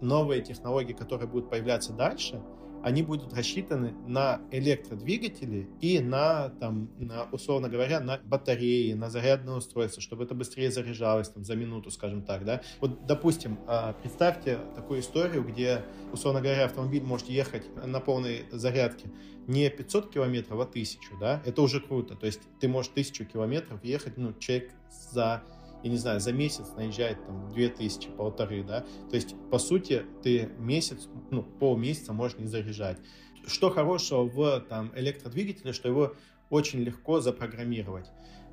Новые 0.00 0.42
технологии, 0.42 0.94
которые 0.94 1.28
будут 1.28 1.50
появляться 1.50 1.92
дальше, 1.92 2.42
они 2.82 3.02
будут 3.02 3.32
рассчитаны 3.32 3.94
на 4.06 4.40
электродвигатели 4.50 5.68
и 5.80 6.00
на, 6.00 6.50
там, 6.60 6.90
на, 6.98 7.24
условно 7.32 7.68
говоря, 7.68 8.00
на 8.00 8.18
батареи, 8.24 8.92
на 8.92 9.10
зарядное 9.10 9.54
устройство, 9.54 10.02
чтобы 10.02 10.24
это 10.24 10.34
быстрее 10.34 10.70
заряжалось 10.70 11.28
там, 11.28 11.44
за 11.44 11.54
минуту, 11.54 11.90
скажем 11.90 12.22
так. 12.22 12.44
Да? 12.44 12.62
Вот, 12.80 13.06
допустим, 13.06 13.58
а, 13.66 13.92
представьте 13.94 14.58
такую 14.74 15.00
историю, 15.00 15.44
где, 15.44 15.82
условно 16.12 16.40
говоря, 16.40 16.64
автомобиль 16.64 17.02
может 17.02 17.28
ехать 17.28 17.64
на 17.84 18.00
полной 18.00 18.44
зарядке 18.50 19.10
не 19.46 19.68
500 19.68 20.12
километров, 20.12 20.60
а 20.60 20.64
1000, 20.64 20.98
да, 21.20 21.42
это 21.44 21.62
уже 21.62 21.80
круто. 21.80 22.14
То 22.14 22.26
есть 22.26 22.40
ты 22.60 22.68
можешь 22.68 22.92
1000 22.92 23.24
километров 23.24 23.82
ехать, 23.84 24.16
ну, 24.16 24.32
человек 24.34 24.70
за 25.12 25.42
я 25.82 25.90
не 25.90 25.96
знаю, 25.96 26.20
за 26.20 26.32
месяц 26.32 26.66
наезжает 26.76 27.24
там 27.26 27.48
две 27.48 27.68
тысячи, 27.68 28.08
полторы, 28.10 28.62
да, 28.62 28.84
то 29.10 29.16
есть, 29.16 29.34
по 29.50 29.58
сути, 29.58 30.04
ты 30.22 30.50
месяц, 30.58 31.08
ну, 31.30 31.42
полмесяца 31.42 32.12
можешь 32.12 32.38
не 32.38 32.46
заряжать. 32.46 32.98
Что 33.46 33.70
хорошего 33.70 34.24
в 34.24 34.60
там 34.68 34.92
электродвигателе, 34.94 35.72
что 35.72 35.88
его 35.88 36.14
очень 36.50 36.80
легко 36.80 37.20
запрограммировать. 37.20 38.06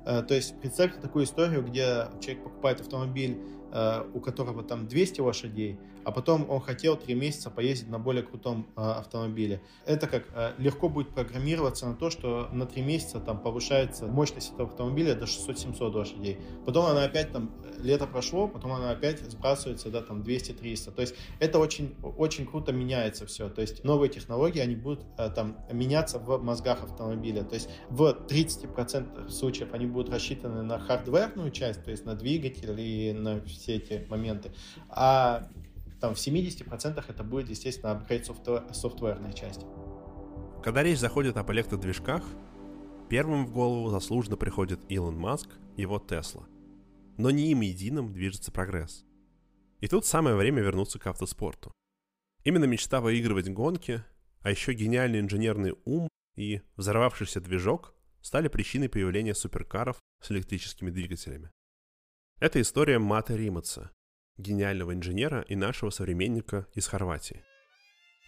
Э, 0.04 0.22
то 0.22 0.34
есть 0.34 0.58
представьте 0.60 1.00
такую 1.00 1.24
историю, 1.24 1.62
где 1.62 2.06
человек 2.20 2.44
покупает 2.44 2.80
автомобиль, 2.80 3.38
у 4.14 4.20
которого 4.20 4.62
там 4.62 4.86
200 4.88 5.20
лошадей, 5.20 5.78
а 6.04 6.12
потом 6.12 6.48
он 6.50 6.60
хотел 6.60 6.96
3 6.96 7.14
месяца 7.14 7.50
поездить 7.50 7.88
на 7.88 7.98
более 7.98 8.22
крутом 8.22 8.66
э, 8.76 8.80
автомобиле. 8.80 9.62
Это 9.86 10.06
как 10.06 10.54
легко 10.58 10.88
будет 10.88 11.10
программироваться 11.10 11.86
на 11.86 11.94
то, 11.94 12.10
что 12.10 12.48
на 12.52 12.66
3 12.66 12.82
месяца 12.82 13.20
там 13.20 13.40
повышается 13.40 14.06
мощность 14.06 14.52
этого 14.52 14.68
автомобиля 14.68 15.14
до 15.14 15.26
600-700 15.26 15.90
лошадей. 15.92 16.38
Потом 16.64 16.86
она 16.86 17.04
опять 17.04 17.32
там, 17.32 17.50
лето 17.78 18.06
прошло, 18.06 18.48
потом 18.48 18.72
она 18.72 18.90
опять 18.90 19.20
сбрасывается 19.20 19.90
до 19.90 20.02
там 20.02 20.22
200-300. 20.22 20.92
То 20.92 21.02
есть 21.02 21.14
это 21.38 21.58
очень, 21.58 21.94
очень 22.16 22.46
круто 22.46 22.72
меняется 22.72 23.26
все. 23.26 23.48
То 23.48 23.60
есть 23.60 23.84
новые 23.84 24.10
технологии, 24.10 24.60
они 24.60 24.76
будут 24.76 25.04
там 25.16 25.58
меняться 25.70 26.18
в 26.18 26.42
мозгах 26.42 26.82
автомобиля. 26.82 27.44
То 27.44 27.54
есть 27.54 27.68
в 27.88 28.02
30% 28.28 29.28
случаев 29.28 29.72
они 29.72 29.86
будут 29.86 30.10
рассчитаны 30.10 30.62
на 30.62 30.78
хардверную 30.78 31.50
часть, 31.50 31.84
то 31.84 31.90
есть 31.90 32.04
на 32.04 32.14
двигатель 32.14 32.78
и 32.80 33.12
на 33.12 33.40
все 33.60 33.76
эти 33.76 34.06
моменты. 34.08 34.52
А 34.88 35.48
там 36.00 36.14
в 36.14 36.18
70% 36.18 37.04
это 37.06 37.24
будет, 37.24 37.50
естественно, 37.50 37.92
апгрейд 37.92 38.26
софтвер, 38.26 38.64
софтверной 38.72 39.32
части. 39.34 39.64
Когда 40.62 40.82
речь 40.82 40.98
заходит 40.98 41.36
об 41.36 41.50
электродвижках, 41.52 42.24
первым 43.08 43.46
в 43.46 43.52
голову 43.52 43.90
заслуженно 43.90 44.36
приходит 44.36 44.80
Илон 44.88 45.16
Маск 45.16 45.48
и 45.76 45.82
его 45.82 45.98
Тесла. 45.98 46.46
Но 47.16 47.30
не 47.30 47.50
им 47.50 47.60
единым 47.60 48.12
движется 48.12 48.50
прогресс. 48.50 49.04
И 49.80 49.88
тут 49.88 50.04
самое 50.06 50.36
время 50.36 50.62
вернуться 50.62 50.98
к 50.98 51.06
автоспорту. 51.06 51.72
Именно 52.44 52.64
мечта 52.64 53.00
выигрывать 53.00 53.50
гонки, 53.50 54.02
а 54.40 54.50
еще 54.50 54.72
гениальный 54.72 55.20
инженерный 55.20 55.74
ум 55.84 56.08
и 56.36 56.62
взорвавшийся 56.76 57.40
движок 57.40 57.94
стали 58.22 58.48
причиной 58.48 58.88
появления 58.88 59.34
суперкаров 59.34 59.98
с 60.22 60.30
электрическими 60.30 60.90
двигателями. 60.90 61.50
Это 62.40 62.58
история 62.62 62.98
Мата 62.98 63.36
Римаца, 63.36 63.90
гениального 64.38 64.94
инженера 64.94 65.42
и 65.42 65.54
нашего 65.54 65.90
современника 65.90 66.66
из 66.74 66.86
Хорватии. 66.86 67.44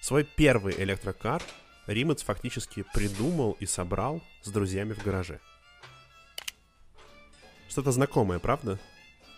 Свой 0.03 0.25
первый 0.25 0.75
электрокар 0.83 1.42
Римец 1.87 2.22
фактически 2.22 2.85
придумал 2.92 3.53
и 3.53 3.64
собрал 3.64 4.22
с 4.42 4.51
друзьями 4.51 4.92
в 4.92 5.03
гараже. 5.03 5.40
Что-то 7.70 7.90
знакомое, 7.90 8.38
правда? 8.38 8.79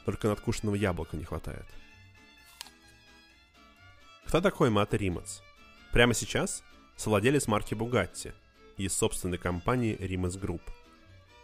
Только 0.07 0.27
надкушенного 0.27 0.75
яблока 0.75 1.17
не 1.17 1.23
хватает. 1.23 1.67
Кто 4.27 4.41
такой 4.41 4.71
Мата 4.71 4.97
Римец? 4.97 5.41
Прямо 5.93 6.15
сейчас 6.15 6.65
совладелец 6.97 7.47
марки 7.47 7.75
Bugatti 7.75 8.33
из 8.77 8.93
собственной 8.93 9.39
компании 9.39 9.97
Римец 10.01 10.35
Group. 10.35 10.63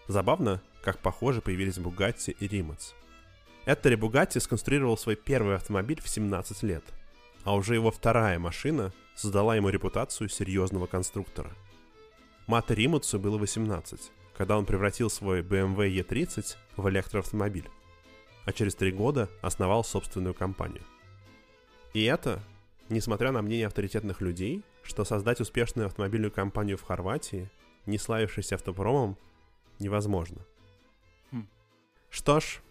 Забавно, 0.08 0.60
как 0.82 0.98
похоже 0.98 1.40
появились 1.40 1.78
Bugatti 1.78 2.32
и 2.32 2.48
Римец. 2.48 2.96
Ettore 3.70 3.94
Bugatti 3.94 4.40
сконструировал 4.40 4.98
свой 4.98 5.14
первый 5.14 5.54
автомобиль 5.54 6.00
в 6.02 6.09
17 6.09 6.64
лет, 6.64 6.83
а 7.44 7.54
уже 7.54 7.74
его 7.74 7.92
вторая 7.92 8.37
машина 8.40 8.92
создала 9.14 9.54
ему 9.54 9.68
репутацию 9.68 10.28
серьезного 10.28 10.88
конструктора. 10.88 11.52
Мата 12.48 12.74
Римуцу 12.74 13.20
было 13.20 13.38
18, 13.38 14.11
когда 14.37 14.59
он 14.59 14.66
превратил 14.66 15.09
свой 15.09 15.42
BMW 15.42 16.02
E30 16.02 16.56
в 16.76 16.88
электроавтомобиль, 16.88 17.70
а 18.44 18.52
через 18.52 18.74
три 18.74 18.90
года 18.90 19.30
основал 19.40 19.85
собственную 19.85 20.35
компанию. 20.35 20.83
И 21.94 22.02
это, 22.02 22.42
несмотря 22.88 23.30
на 23.30 23.40
мнение 23.40 23.68
авторитетных 23.68 24.20
людей, 24.20 24.64
что 24.83 25.04
создать 25.04 25.40
успешную 25.40 25.87
автомобильную 25.87 26.33
компанию 26.33 26.76
в 26.76 26.83
Хорватии, 26.83 27.48
не 27.87 27.98
славившейся 27.98 28.56
автопромом, 28.56 29.16
невозможно. 29.78 30.44
Хм. 31.30 31.46
Что 32.11 32.40
ж, 32.40 32.62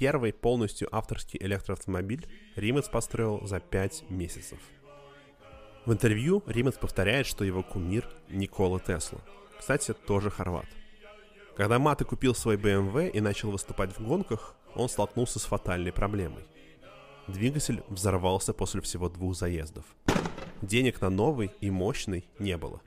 первый 0.00 0.32
полностью 0.32 0.88
авторский 0.90 1.38
электроавтомобиль 1.40 2.26
Римец 2.56 2.88
построил 2.88 3.46
за 3.46 3.60
5 3.60 4.10
месяцев– 4.10 4.58
в 5.86 5.92
интервью 5.92 6.42
Римец 6.46 6.76
повторяет, 6.76 7.26
что 7.26 7.44
его 7.44 7.62
кумир 7.62 8.08
Никола 8.28 8.78
Тесла. 8.80 9.20
Кстати, 9.58 9.94
тоже 9.94 10.30
хорват. 10.30 10.66
Когда 11.56 11.78
Маты 11.78 12.04
купил 12.04 12.34
свой 12.34 12.56
BMW 12.56 13.10
и 13.10 13.20
начал 13.20 13.50
выступать 13.50 13.96
в 13.96 14.06
гонках, 14.06 14.54
он 14.74 14.88
столкнулся 14.88 15.38
с 15.38 15.44
фатальной 15.44 15.92
проблемой. 15.92 16.44
Двигатель 17.28 17.82
взорвался 17.88 18.52
после 18.52 18.80
всего 18.82 19.08
двух 19.08 19.34
заездов. 19.34 19.84
Денег 20.60 21.00
на 21.00 21.08
новый 21.08 21.50
и 21.60 21.70
мощный 21.70 22.28
не 22.38 22.56
было. 22.56 22.80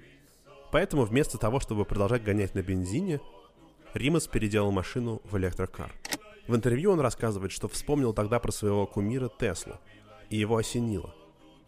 Поэтому 0.71 1.04
вместо 1.04 1.38
того, 1.38 1.60
чтобы 1.60 1.86
продолжать 1.86 2.23
гонять 2.23 2.54
на 2.54 2.62
бензине, 2.62 3.21
Римас 3.93 4.28
переделал 4.28 4.71
машину 4.71 5.21
в 5.23 5.38
электрокар. 5.38 5.91
В 6.47 6.56
интервью 6.56 6.91
он 6.91 6.99
рассказывает, 6.99 7.51
что 7.51 7.67
вспомнил 7.67 8.13
тогда 8.13 8.39
про 8.39 8.51
своего 8.51 8.86
кумира 8.86 9.29
Теслу, 9.29 9.79
и 10.29 10.38
его 10.38 10.58
осенило– 10.58 11.13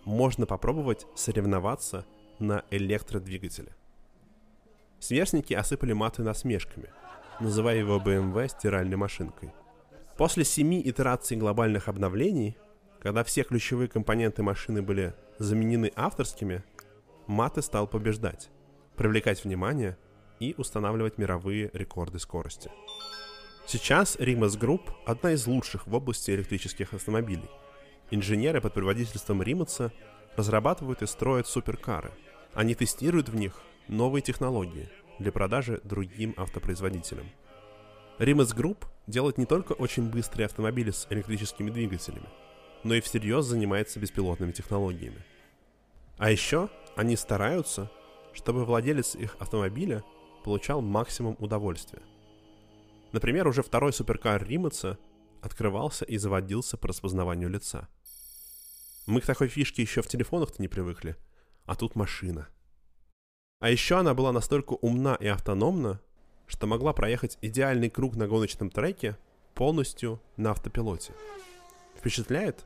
можно 0.05 0.45
попробовать 0.45 1.07
соревноваться 1.15 2.05
на 2.39 2.63
электродвигателе. 2.69 3.75
Сверстники 4.99 5.53
осыпали 5.53 5.93
маты 5.93 6.23
насмешками, 6.23 6.89
называя 7.39 7.77
его 7.77 7.97
BMW 7.97 8.47
стиральной 8.47 8.97
машинкой. 8.97 9.51
После 10.17 10.45
семи 10.45 10.81
итераций 10.81 11.35
глобальных 11.35 11.89
обновлений, 11.89 12.55
когда 13.01 13.23
все 13.23 13.43
ключевые 13.43 13.89
компоненты 13.89 14.41
машины 14.41 14.81
были 14.81 15.13
заменены 15.38 15.91
авторскими, 15.95 16.63
Маты 17.27 17.63
стал 17.63 17.88
побеждать, 17.88 18.51
привлекать 18.95 19.43
внимание 19.43 19.97
и 20.39 20.53
устанавливать 20.59 21.17
мировые 21.17 21.71
рекорды 21.73 22.19
скорости. 22.19 22.69
Сейчас 23.67 24.15
Rimac 24.17 24.60
Group– 24.60 24.82
одна 25.06 25.32
из 25.32 25.47
лучших 25.47 25.88
в 25.88 25.95
области 25.95 26.32
электрических 26.32 26.93
автомобилей– 26.93 27.49
Инженеры 28.12 28.62
под 28.62 28.73
предводительством 28.73 29.41
Римаца 29.41 29.91
разрабатывают 30.36 31.01
и 31.01 31.08
строят 31.08 31.47
суперкары. 31.47 32.12
Они 32.54 32.75
тестируют 32.75 33.30
в 33.30 33.36
них 33.36 33.60
новые 33.88 34.21
технологии 34.21 34.89
для 35.17 35.32
продажи 35.32 35.82
другим 35.84 36.34
автопроизводителям. 36.38 37.25
Римац 38.19 38.54
Group 38.54 38.86
делает 39.08 39.38
не 39.38 39.45
только 39.45 39.73
очень 39.73 40.10
быстрые 40.10 40.45
автомобили 40.45 40.91
с 40.91 41.08
электрическими 41.10 41.71
двигателями, 41.71 42.28
но 42.84 42.93
и 42.93 43.01
всерьез 43.01 43.45
занимается 43.45 43.99
беспилотными 43.99 44.51
технологиями. 44.51 45.23
А 46.17 46.30
еще 46.30 46.69
они 46.95 47.15
стараются, 47.15 47.91
чтобы 48.34 48.65
владелец 48.65 49.15
их 49.15 49.36
автомобиля 49.39 50.04
получал 50.43 50.82
максимум 50.82 51.36
удовольствия. 51.39 52.04
Например, 53.15 53.47
уже 53.47 53.63
второй 53.63 53.93
суперкар 53.93 54.43
Римаца 54.43 54.99
открывался 55.41 56.04
и 56.04 56.17
заводился 56.17 56.75
по 56.75 56.89
распознаванию 56.89 57.49
лица. 57.49 57.88
Мы 59.06 59.21
к 59.21 59.25
такой 59.25 59.47
фишке 59.47 59.82
еще 59.82 60.01
в 60.01 60.08
телефонах-то 60.10 60.62
не 60.62 60.67
привыкли, 60.67 61.15
а 61.65 61.75
тут 61.75 61.95
машина. 61.95 62.49
А 63.62 63.69
еще 63.69 63.99
она 63.99 64.13
была 64.13 64.34
настолько 64.34 64.73
умна 64.73 65.15
и 65.15 65.28
автономна, 65.28 66.01
что 66.45 66.67
могла 66.67 66.91
проехать 66.91 67.38
идеальный 67.41 67.89
круг 67.89 68.17
на 68.17 68.28
гоночном 68.28 68.69
треке 68.69 69.17
полностью 69.54 70.21
на 70.36 70.51
автопилоте. 70.51 71.13
Впечатляет? 71.97 72.65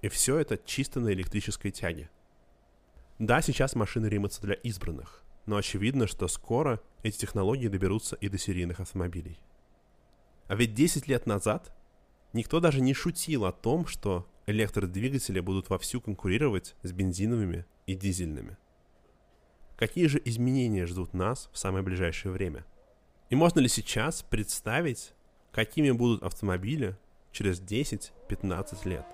И 0.00 0.08
все 0.08 0.38
это 0.38 0.56
чисто 0.56 1.00
на 1.00 1.12
электрической 1.12 1.72
тяге. 1.72 2.08
Да, 3.18 3.42
сейчас 3.42 3.74
машины 3.74 4.06
римятся 4.06 4.40
для 4.40 4.54
избранных, 4.54 5.22
но 5.44 5.56
очевидно, 5.58 6.06
что 6.06 6.26
скоро 6.26 6.80
эти 7.02 7.18
технологии 7.18 7.68
доберутся 7.68 8.16
и 8.16 8.30
до 8.30 8.38
серийных 8.38 8.80
автомобилей. 8.80 9.38
А 10.50 10.54
ведь 10.56 10.74
10 10.74 11.08
лет 11.08 11.26
назад 11.26 11.72
Никто 12.32 12.60
даже 12.60 12.80
не 12.80 12.94
шутил 12.94 13.44
о 13.44 13.52
том, 13.52 13.86
что 13.86 14.26
электродвигатели 14.46 15.40
будут 15.40 15.68
вовсю 15.68 16.00
конкурировать 16.00 16.76
с 16.82 16.92
бензиновыми 16.92 17.66
и 17.86 17.94
дизельными. 17.94 18.56
Какие 19.76 20.06
же 20.06 20.20
изменения 20.24 20.86
ждут 20.86 21.12
нас 21.12 21.48
в 21.52 21.58
самое 21.58 21.82
ближайшее 21.82 22.30
время? 22.30 22.64
И 23.30 23.34
можно 23.34 23.58
ли 23.58 23.68
сейчас 23.68 24.22
представить, 24.22 25.12
какими 25.50 25.90
будут 25.90 26.22
автомобили 26.22 26.96
через 27.32 27.60
10-15 27.60 28.88
лет? 28.88 29.06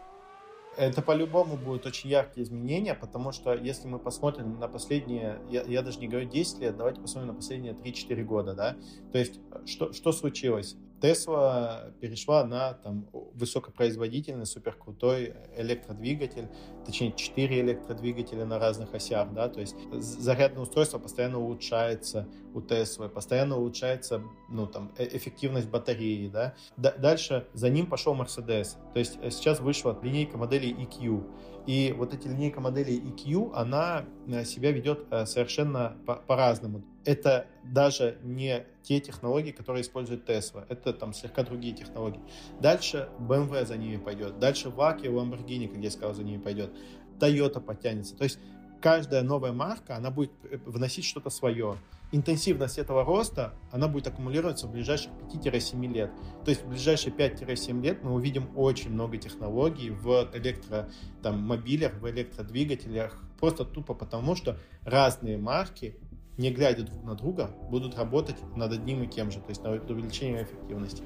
Это 0.77 1.01
по-любому 1.01 1.57
будут 1.57 1.87
очень 1.87 2.11
яркие 2.11 2.45
изменения, 2.45 2.95
потому 2.95 3.33
что 3.33 3.55
если 3.55 3.89
мы 3.89 3.99
посмотрим 3.99 4.59
на 4.59 4.69
последние, 4.69 5.41
я, 5.49 5.63
я 5.63 5.81
даже 5.81 6.01
не 6.01 6.09
говорю 6.09 6.29
10 6.29 6.59
лет, 6.59 6.77
давайте 6.77 7.01
посмотрим 7.01 7.29
на 7.29 7.35
последние 7.35 7.73
3-4 7.73 8.25
года, 8.25 8.53
да, 8.53 8.77
то 9.11 9.19
есть 9.19 9.41
что, 9.65 9.95
что 9.95 10.13
случилось? 10.13 10.77
Тесла 11.01 11.93
перешла 12.01 12.45
на 12.45 12.75
там, 12.75 13.07
высокопроизводительный, 13.35 14.47
суперкрутой 14.47 15.35
электродвигатель, 15.57 16.49
точнее 16.85 17.13
4 17.13 17.61
электродвигателя 17.61 18.47
на 18.47 18.59
разных 18.59 18.95
осях, 18.95 19.33
да, 19.33 19.49
то 19.49 19.61
есть 19.61 19.77
зарядное 19.93 20.63
устройство 20.63 20.99
постоянно 20.99 21.39
улучшается 21.39 22.29
у 22.55 22.61
Теслы, 22.63 23.09
постоянно 23.09 23.59
улучшается 23.59 24.23
ну, 24.49 24.67
там, 24.67 24.93
э, 24.97 25.07
эффективность 25.17 25.69
батареи, 25.69 26.29
да. 26.29 26.55
Д- 26.77 26.95
дальше 26.97 27.47
за 27.53 27.69
ним 27.69 27.87
пошел 27.87 28.15
Mercedes, 28.15 28.77
то 28.93 28.99
есть 28.99 29.19
э, 29.21 29.31
сейчас 29.31 29.61
вышла 29.61 29.99
линейка 30.03 30.39
моделей 30.39 30.73
EQ, 30.73 31.65
и 31.67 31.95
вот 31.97 32.15
эта 32.15 32.29
линейка 32.29 32.61
моделей 32.61 32.99
EQ, 32.99 33.53
она 33.55 34.07
э, 34.27 34.45
себя 34.45 34.73
ведет 34.73 35.07
совершенно 35.27 35.97
по-разному. 36.27 36.83
Это 37.07 37.47
даже 37.63 38.19
не 38.23 38.67
те 38.83 39.01
технологии, 39.01 39.53
которые 39.53 39.83
использует 39.83 40.29
Tesla. 40.29 40.67
Это 40.69 40.93
там 40.93 41.15
слегка 41.15 41.45
другие 41.45 41.75
технологии. 41.75 42.21
Дальше 42.61 43.09
BMW 43.19 43.65
за 43.65 43.77
ними 43.77 43.97
пойдет. 43.97 44.39
Дальше 44.39 44.69
VAK 44.69 45.03
и 45.03 45.09
Lamborghini, 45.09 45.69
как 45.69 45.83
я 45.83 45.91
сказал, 45.91 46.15
за 46.15 46.25
ними 46.25 46.43
пойдет. 46.43 46.71
Toyota 47.19 47.61
потянется. 47.61 48.17
То 48.17 48.25
есть 48.25 48.39
каждая 48.81 49.23
новая 49.23 49.53
марка, 49.53 49.97
она 49.97 50.11
будет 50.11 50.33
вносить 50.65 51.05
что-то 51.05 51.31
свое. 51.31 51.77
Интенсивность 52.13 52.79
этого 52.79 53.05
роста, 53.05 53.53
она 53.73 53.89
будет 53.89 54.07
аккумулироваться 54.07 54.67
в 54.67 54.73
ближайших 54.73 55.11
5-7 55.33 55.93
лет. 55.93 56.11
То 56.45 56.51
есть 56.51 56.63
в 56.63 56.69
ближайшие 56.69 57.13
5-7 57.13 57.83
лет 57.83 58.05
мы 58.05 58.15
увидим 58.15 58.51
очень 58.57 58.91
много 58.91 59.17
технологий 59.17 59.91
в 59.91 60.29
электромобилях, 60.33 61.95
в 61.95 62.09
электродвигателях, 62.09 63.21
просто 63.41 63.65
тупо 63.65 63.95
потому, 63.95 64.37
что 64.37 64.57
разные 64.83 65.37
марки 65.37 65.97
не 66.39 66.51
глядя 66.51 66.83
друг 66.83 67.03
на 67.05 67.15
друга, 67.15 67.51
будут 67.71 67.97
работать 67.97 68.37
над 68.57 68.73
одним 68.73 69.03
и 69.03 69.07
тем 69.07 69.31
же, 69.31 69.39
то 69.41 69.49
есть 69.49 69.63
над 69.63 69.91
увеличением 69.91 70.43
эффективности. 70.43 71.03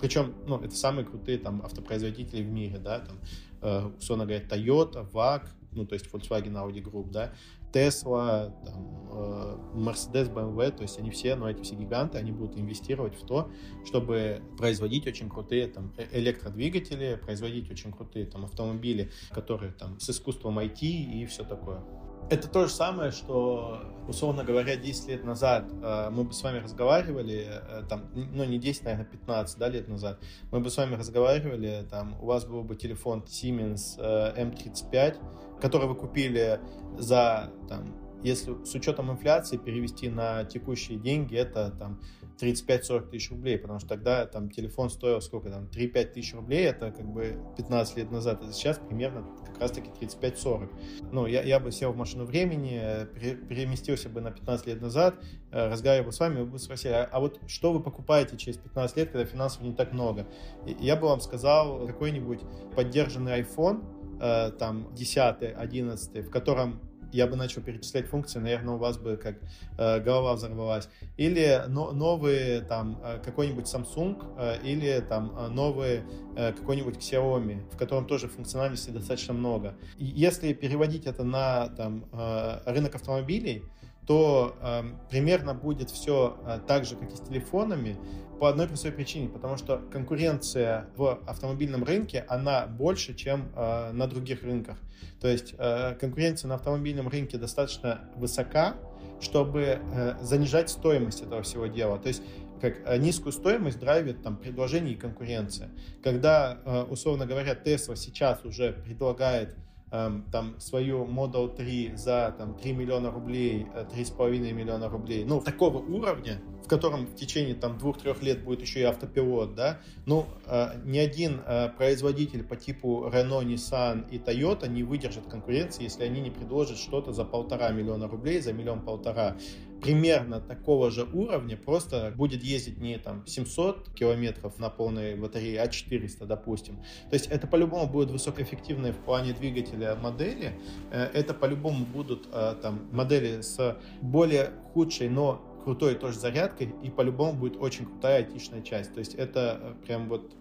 Причем, 0.00 0.34
ну, 0.46 0.58
это 0.58 0.74
самые 0.74 1.04
крутые 1.04 1.38
там 1.38 1.62
автопроизводители 1.62 2.42
в 2.42 2.48
мире, 2.48 2.78
да, 2.78 3.00
там, 3.00 3.16
э, 3.62 3.90
условно 3.98 4.26
говоря, 4.26 4.44
Toyota, 4.44 5.10
VAG, 5.10 5.42
ну, 5.72 5.86
то 5.86 5.94
есть 5.94 6.06
Volkswagen 6.06 6.52
Audi 6.52 6.82
Group, 6.82 7.10
да, 7.10 7.32
Tesla, 7.72 8.52
там, 8.64 9.08
э, 9.12 9.58
Mercedes, 9.74 10.32
BMW, 10.32 10.70
то 10.70 10.82
есть 10.82 10.98
они 10.98 11.10
все, 11.10 11.36
ну, 11.36 11.46
эти 11.46 11.62
все 11.62 11.74
гиганты, 11.74 12.18
они 12.18 12.32
будут 12.32 12.58
инвестировать 12.58 13.14
в 13.14 13.26
то, 13.26 13.50
чтобы 13.84 14.42
производить 14.56 15.06
очень 15.06 15.28
крутые 15.28 15.66
там 15.66 15.92
э, 15.96 16.06
электродвигатели, 16.12 17.18
производить 17.22 17.70
очень 17.70 17.92
крутые 17.92 18.26
там 18.26 18.44
автомобили, 18.44 19.10
которые 19.30 19.72
там 19.72 19.98
с 20.00 20.10
искусством 20.10 20.58
IT 20.58 20.80
и 20.80 21.26
все 21.26 21.44
такое. 21.44 21.82
Это 22.28 22.48
то 22.48 22.66
же 22.66 22.72
самое, 22.72 23.12
что, 23.12 23.82
условно 24.08 24.42
говоря, 24.42 24.74
10 24.74 25.08
лет 25.08 25.24
назад 25.24 25.64
э, 25.80 26.10
мы 26.10 26.24
бы 26.24 26.32
с 26.32 26.42
вами 26.42 26.58
разговаривали, 26.58 27.46
э, 27.48 27.82
там, 27.88 28.10
ну 28.14 28.42
не 28.42 28.58
10, 28.58 28.82
наверное, 28.82 29.06
15 29.06 29.58
да, 29.58 29.68
лет 29.68 29.86
назад, 29.86 30.18
мы 30.50 30.58
бы 30.58 30.68
с 30.68 30.76
вами 30.76 30.96
разговаривали, 30.96 31.86
там, 31.88 32.20
у 32.20 32.26
вас 32.26 32.44
был 32.44 32.64
бы 32.64 32.74
телефон 32.74 33.22
Siemens 33.28 33.94
э, 33.98 34.42
M35, 34.42 35.60
который 35.60 35.86
вы 35.86 35.94
купили 35.94 36.58
за, 36.98 37.52
там, 37.68 37.94
если 38.24 38.56
с 38.64 38.74
учетом 38.74 39.12
инфляции 39.12 39.56
перевести 39.56 40.08
на 40.08 40.44
текущие 40.44 40.98
деньги, 40.98 41.36
это 41.36 41.70
там 41.70 42.00
35-40 42.40 43.10
тысяч 43.10 43.30
рублей, 43.30 43.56
потому 43.56 43.78
что 43.78 43.88
тогда 43.88 44.26
там 44.26 44.50
телефон 44.50 44.90
стоил 44.90 45.20
сколько 45.20 45.48
там, 45.48 45.66
3-5 45.66 46.04
тысяч 46.06 46.34
рублей, 46.34 46.66
это 46.66 46.90
как 46.90 47.06
бы 47.06 47.38
15 47.56 47.96
лет 47.96 48.10
назад, 48.10 48.42
а 48.42 48.52
сейчас 48.52 48.78
примерно 48.78 49.24
как 49.56 49.62
раз-таки 49.62 49.90
35-40. 50.00 50.68
Ну, 51.12 51.26
я, 51.26 51.42
я 51.42 51.58
бы 51.58 51.72
сел 51.72 51.92
в 51.92 51.96
машину 51.96 52.24
времени, 52.24 53.06
переместился 53.48 54.08
бы 54.08 54.20
на 54.20 54.30
15 54.30 54.66
лет 54.66 54.80
назад, 54.80 55.16
э, 55.50 55.68
разговаривал 55.68 56.12
с 56.12 56.20
вами, 56.20 56.40
вы 56.40 56.46
бы 56.46 56.58
спросили, 56.58 56.92
а, 56.92 57.08
а 57.10 57.20
вот 57.20 57.40
что 57.46 57.72
вы 57.72 57.80
покупаете 57.80 58.36
через 58.36 58.58
15 58.58 58.96
лет, 58.96 59.10
когда 59.10 59.24
финансов 59.24 59.62
не 59.62 59.72
так 59.72 59.92
много? 59.92 60.26
И 60.66 60.76
я 60.80 60.96
бы 60.96 61.08
вам 61.08 61.20
сказал 61.20 61.86
какой-нибудь 61.86 62.40
поддержанный 62.74 63.40
iPhone, 63.40 63.82
э, 64.20 64.52
там 64.52 64.94
10 64.94 65.42
11 65.56 66.26
в 66.26 66.30
котором 66.30 66.80
я 67.12 67.26
бы 67.26 67.36
начал 67.36 67.62
перечислять 67.62 68.06
функции, 68.06 68.38
наверное, 68.38 68.74
у 68.74 68.78
вас 68.78 68.98
бы 68.98 69.16
как 69.16 69.36
э, 69.78 70.00
голова 70.00 70.34
взорвалась. 70.34 70.88
Или 71.16 71.62
но, 71.68 71.92
новые 71.92 72.60
там 72.62 73.00
э, 73.02 73.18
какой-нибудь 73.24 73.66
Samsung 73.66 74.34
э, 74.38 74.62
или 74.62 75.00
там 75.08 75.32
э, 75.36 75.48
новые 75.48 76.04
э, 76.36 76.52
какой-нибудь 76.52 76.96
Xiaomi, 76.96 77.68
в 77.72 77.76
котором 77.76 78.06
тоже 78.06 78.28
функциональности 78.28 78.90
достаточно 78.90 79.34
много. 79.34 79.74
И 79.98 80.04
если 80.04 80.52
переводить 80.52 81.06
это 81.06 81.24
на 81.24 81.68
там 81.68 82.06
э, 82.12 82.58
рынок 82.66 82.94
автомобилей, 82.94 83.62
то 84.06 84.56
э, 84.60 84.82
примерно 85.10 85.54
будет 85.54 85.90
все 85.90 86.38
э, 86.46 86.60
так 86.66 86.84
же, 86.84 86.96
как 86.96 87.12
и 87.12 87.16
с 87.16 87.20
телефонами, 87.20 87.96
по 88.38 88.48
одной 88.48 88.68
простой 88.68 88.92
причине, 88.92 89.28
потому 89.28 89.56
что 89.56 89.78
конкуренция 89.90 90.88
в 90.96 91.20
автомобильном 91.26 91.84
рынке, 91.84 92.24
она 92.28 92.66
больше, 92.66 93.14
чем 93.14 93.50
э, 93.54 93.92
на 93.92 94.06
других 94.06 94.42
рынках. 94.42 94.78
То 95.20 95.28
есть 95.28 95.54
э, 95.58 95.94
конкуренция 95.94 96.48
на 96.48 96.56
автомобильном 96.56 97.08
рынке 97.08 97.38
достаточно 97.38 98.00
высока, 98.16 98.76
чтобы 99.20 99.80
э, 99.80 100.14
занижать 100.20 100.68
стоимость 100.68 101.22
этого 101.22 101.42
всего 101.42 101.66
дела. 101.66 101.98
То 101.98 102.08
есть 102.08 102.22
как 102.60 102.78
э, 102.84 102.98
низкую 102.98 103.32
стоимость 103.32 103.78
драйвит 103.78 104.22
там 104.22 104.36
предложение 104.36 104.94
и 104.94 104.96
конкуренция. 104.96 105.70
Когда, 106.02 106.58
э, 106.64 106.82
условно 106.82 107.26
говоря, 107.26 107.54
Tesla 107.54 107.96
сейчас 107.96 108.44
уже 108.44 108.72
предлагает 108.72 109.56
там 109.90 110.58
свою 110.58 111.04
Model 111.04 111.54
3 111.54 111.92
за 111.94 112.34
там 112.36 112.54
3 112.54 112.72
миллиона 112.72 113.10
рублей, 113.10 113.66
3,5 113.74 114.48
э, 114.48 114.52
миллиона 114.52 114.88
рублей, 114.88 115.24
ну, 115.24 115.40
такого 115.40 115.78
уровня, 115.78 116.40
в 116.64 116.68
котором 116.68 117.06
в 117.06 117.14
течение 117.14 117.54
там 117.54 117.78
двух-трех 117.78 118.20
лет 118.22 118.42
будет 118.42 118.60
еще 118.60 118.80
и 118.80 118.82
автопилот, 118.82 119.54
да, 119.54 119.78
ну, 120.04 120.26
э, 120.46 120.80
ни 120.84 120.98
один 120.98 121.40
э, 121.46 121.68
производитель 121.68 122.42
по 122.42 122.56
типу 122.56 123.08
Renault, 123.12 123.46
Nissan 123.46 124.10
и 124.10 124.18
Toyota 124.18 124.68
не 124.68 124.82
выдержит 124.82 125.28
конкуренции, 125.28 125.84
если 125.84 126.02
они 126.02 126.20
не 126.20 126.30
предложат 126.30 126.78
что-то 126.78 127.12
за 127.12 127.24
полтора 127.24 127.70
миллиона 127.70 128.08
рублей, 128.08 128.40
за 128.40 128.52
миллион-полтора 128.52 129.36
примерно 129.82 130.40
такого 130.40 130.90
же 130.90 131.04
уровня, 131.04 131.56
просто 131.56 132.12
будет 132.16 132.42
ездить 132.42 132.78
не 132.78 132.98
там 132.98 133.26
700 133.26 133.90
километров 133.94 134.58
на 134.58 134.70
полной 134.70 135.16
батарее, 135.16 135.60
а 135.60 135.68
400, 135.68 136.26
допустим. 136.26 136.76
То 137.10 137.14
есть 137.14 137.26
это 137.26 137.46
по-любому 137.46 137.86
будет 137.86 138.10
высокоэффективные 138.10 138.92
в 138.92 138.98
плане 138.98 139.32
двигателя 139.32 139.96
модели, 139.96 140.58
э, 140.90 141.04
это 141.12 141.34
по-любому 141.34 141.84
будут 141.84 142.28
э, 142.32 142.54
там 142.60 142.88
модели 142.92 143.40
с 143.40 143.76
более 144.00 144.52
худшей, 144.72 145.08
но 145.08 145.42
крутой 145.64 145.96
тоже 145.96 146.18
зарядкой, 146.18 146.74
и 146.82 146.90
по-любому 146.90 147.32
будет 147.32 147.56
очень 147.56 147.86
крутая 147.86 148.18
айтишная 148.18 148.62
часть. 148.62 148.94
То 148.94 149.00
есть 149.00 149.14
это 149.14 149.60
э, 149.60 149.84
прям 149.84 150.08
вот 150.08 150.34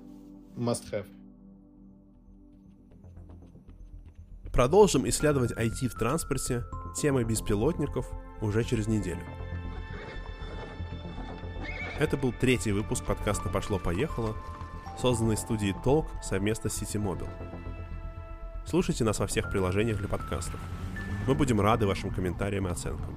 must 0.56 0.84
have. 0.91 1.08
Продолжим 4.54 5.08
исследовать 5.10 5.52
IT 5.52 5.89
в 5.89 5.95
транспорте 5.95 6.63
темой 6.95 7.26
беспилотников 7.26 8.10
уже 8.45 8.63
через 8.63 8.88
неделю. 8.88 9.21
Это 11.99 12.17
был 12.17 12.34
третий 12.34 12.71
выпуск 12.71 13.03
подкаста 13.05 13.49
«Пошло-поехало», 13.49 14.36
созданный 14.99 15.38
студией 15.38 15.75
Talk 15.84 16.08
совместно 16.23 16.69
с 16.69 16.81
City 16.81 17.27
Слушайте 18.65 19.03
нас 19.03 19.19
во 19.19 19.27
всех 19.27 19.49
приложениях 19.49 19.97
для 19.97 20.08
подкастов. 20.08 20.60
Мы 21.27 21.36
будем 21.36 21.62
рады 21.62 21.88
вашим 21.88 22.10
комментариям 22.10 22.67
и 22.67 22.71
оценкам. 22.71 23.15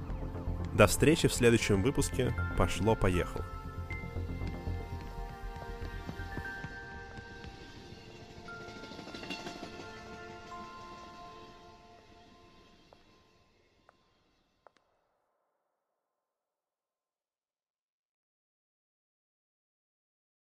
До 0.73 0.87
встречи 0.87 1.27
в 1.27 1.33
следующем 1.33 1.81
выпуске 1.81 2.33
«Пошло-поехало». 2.57 3.58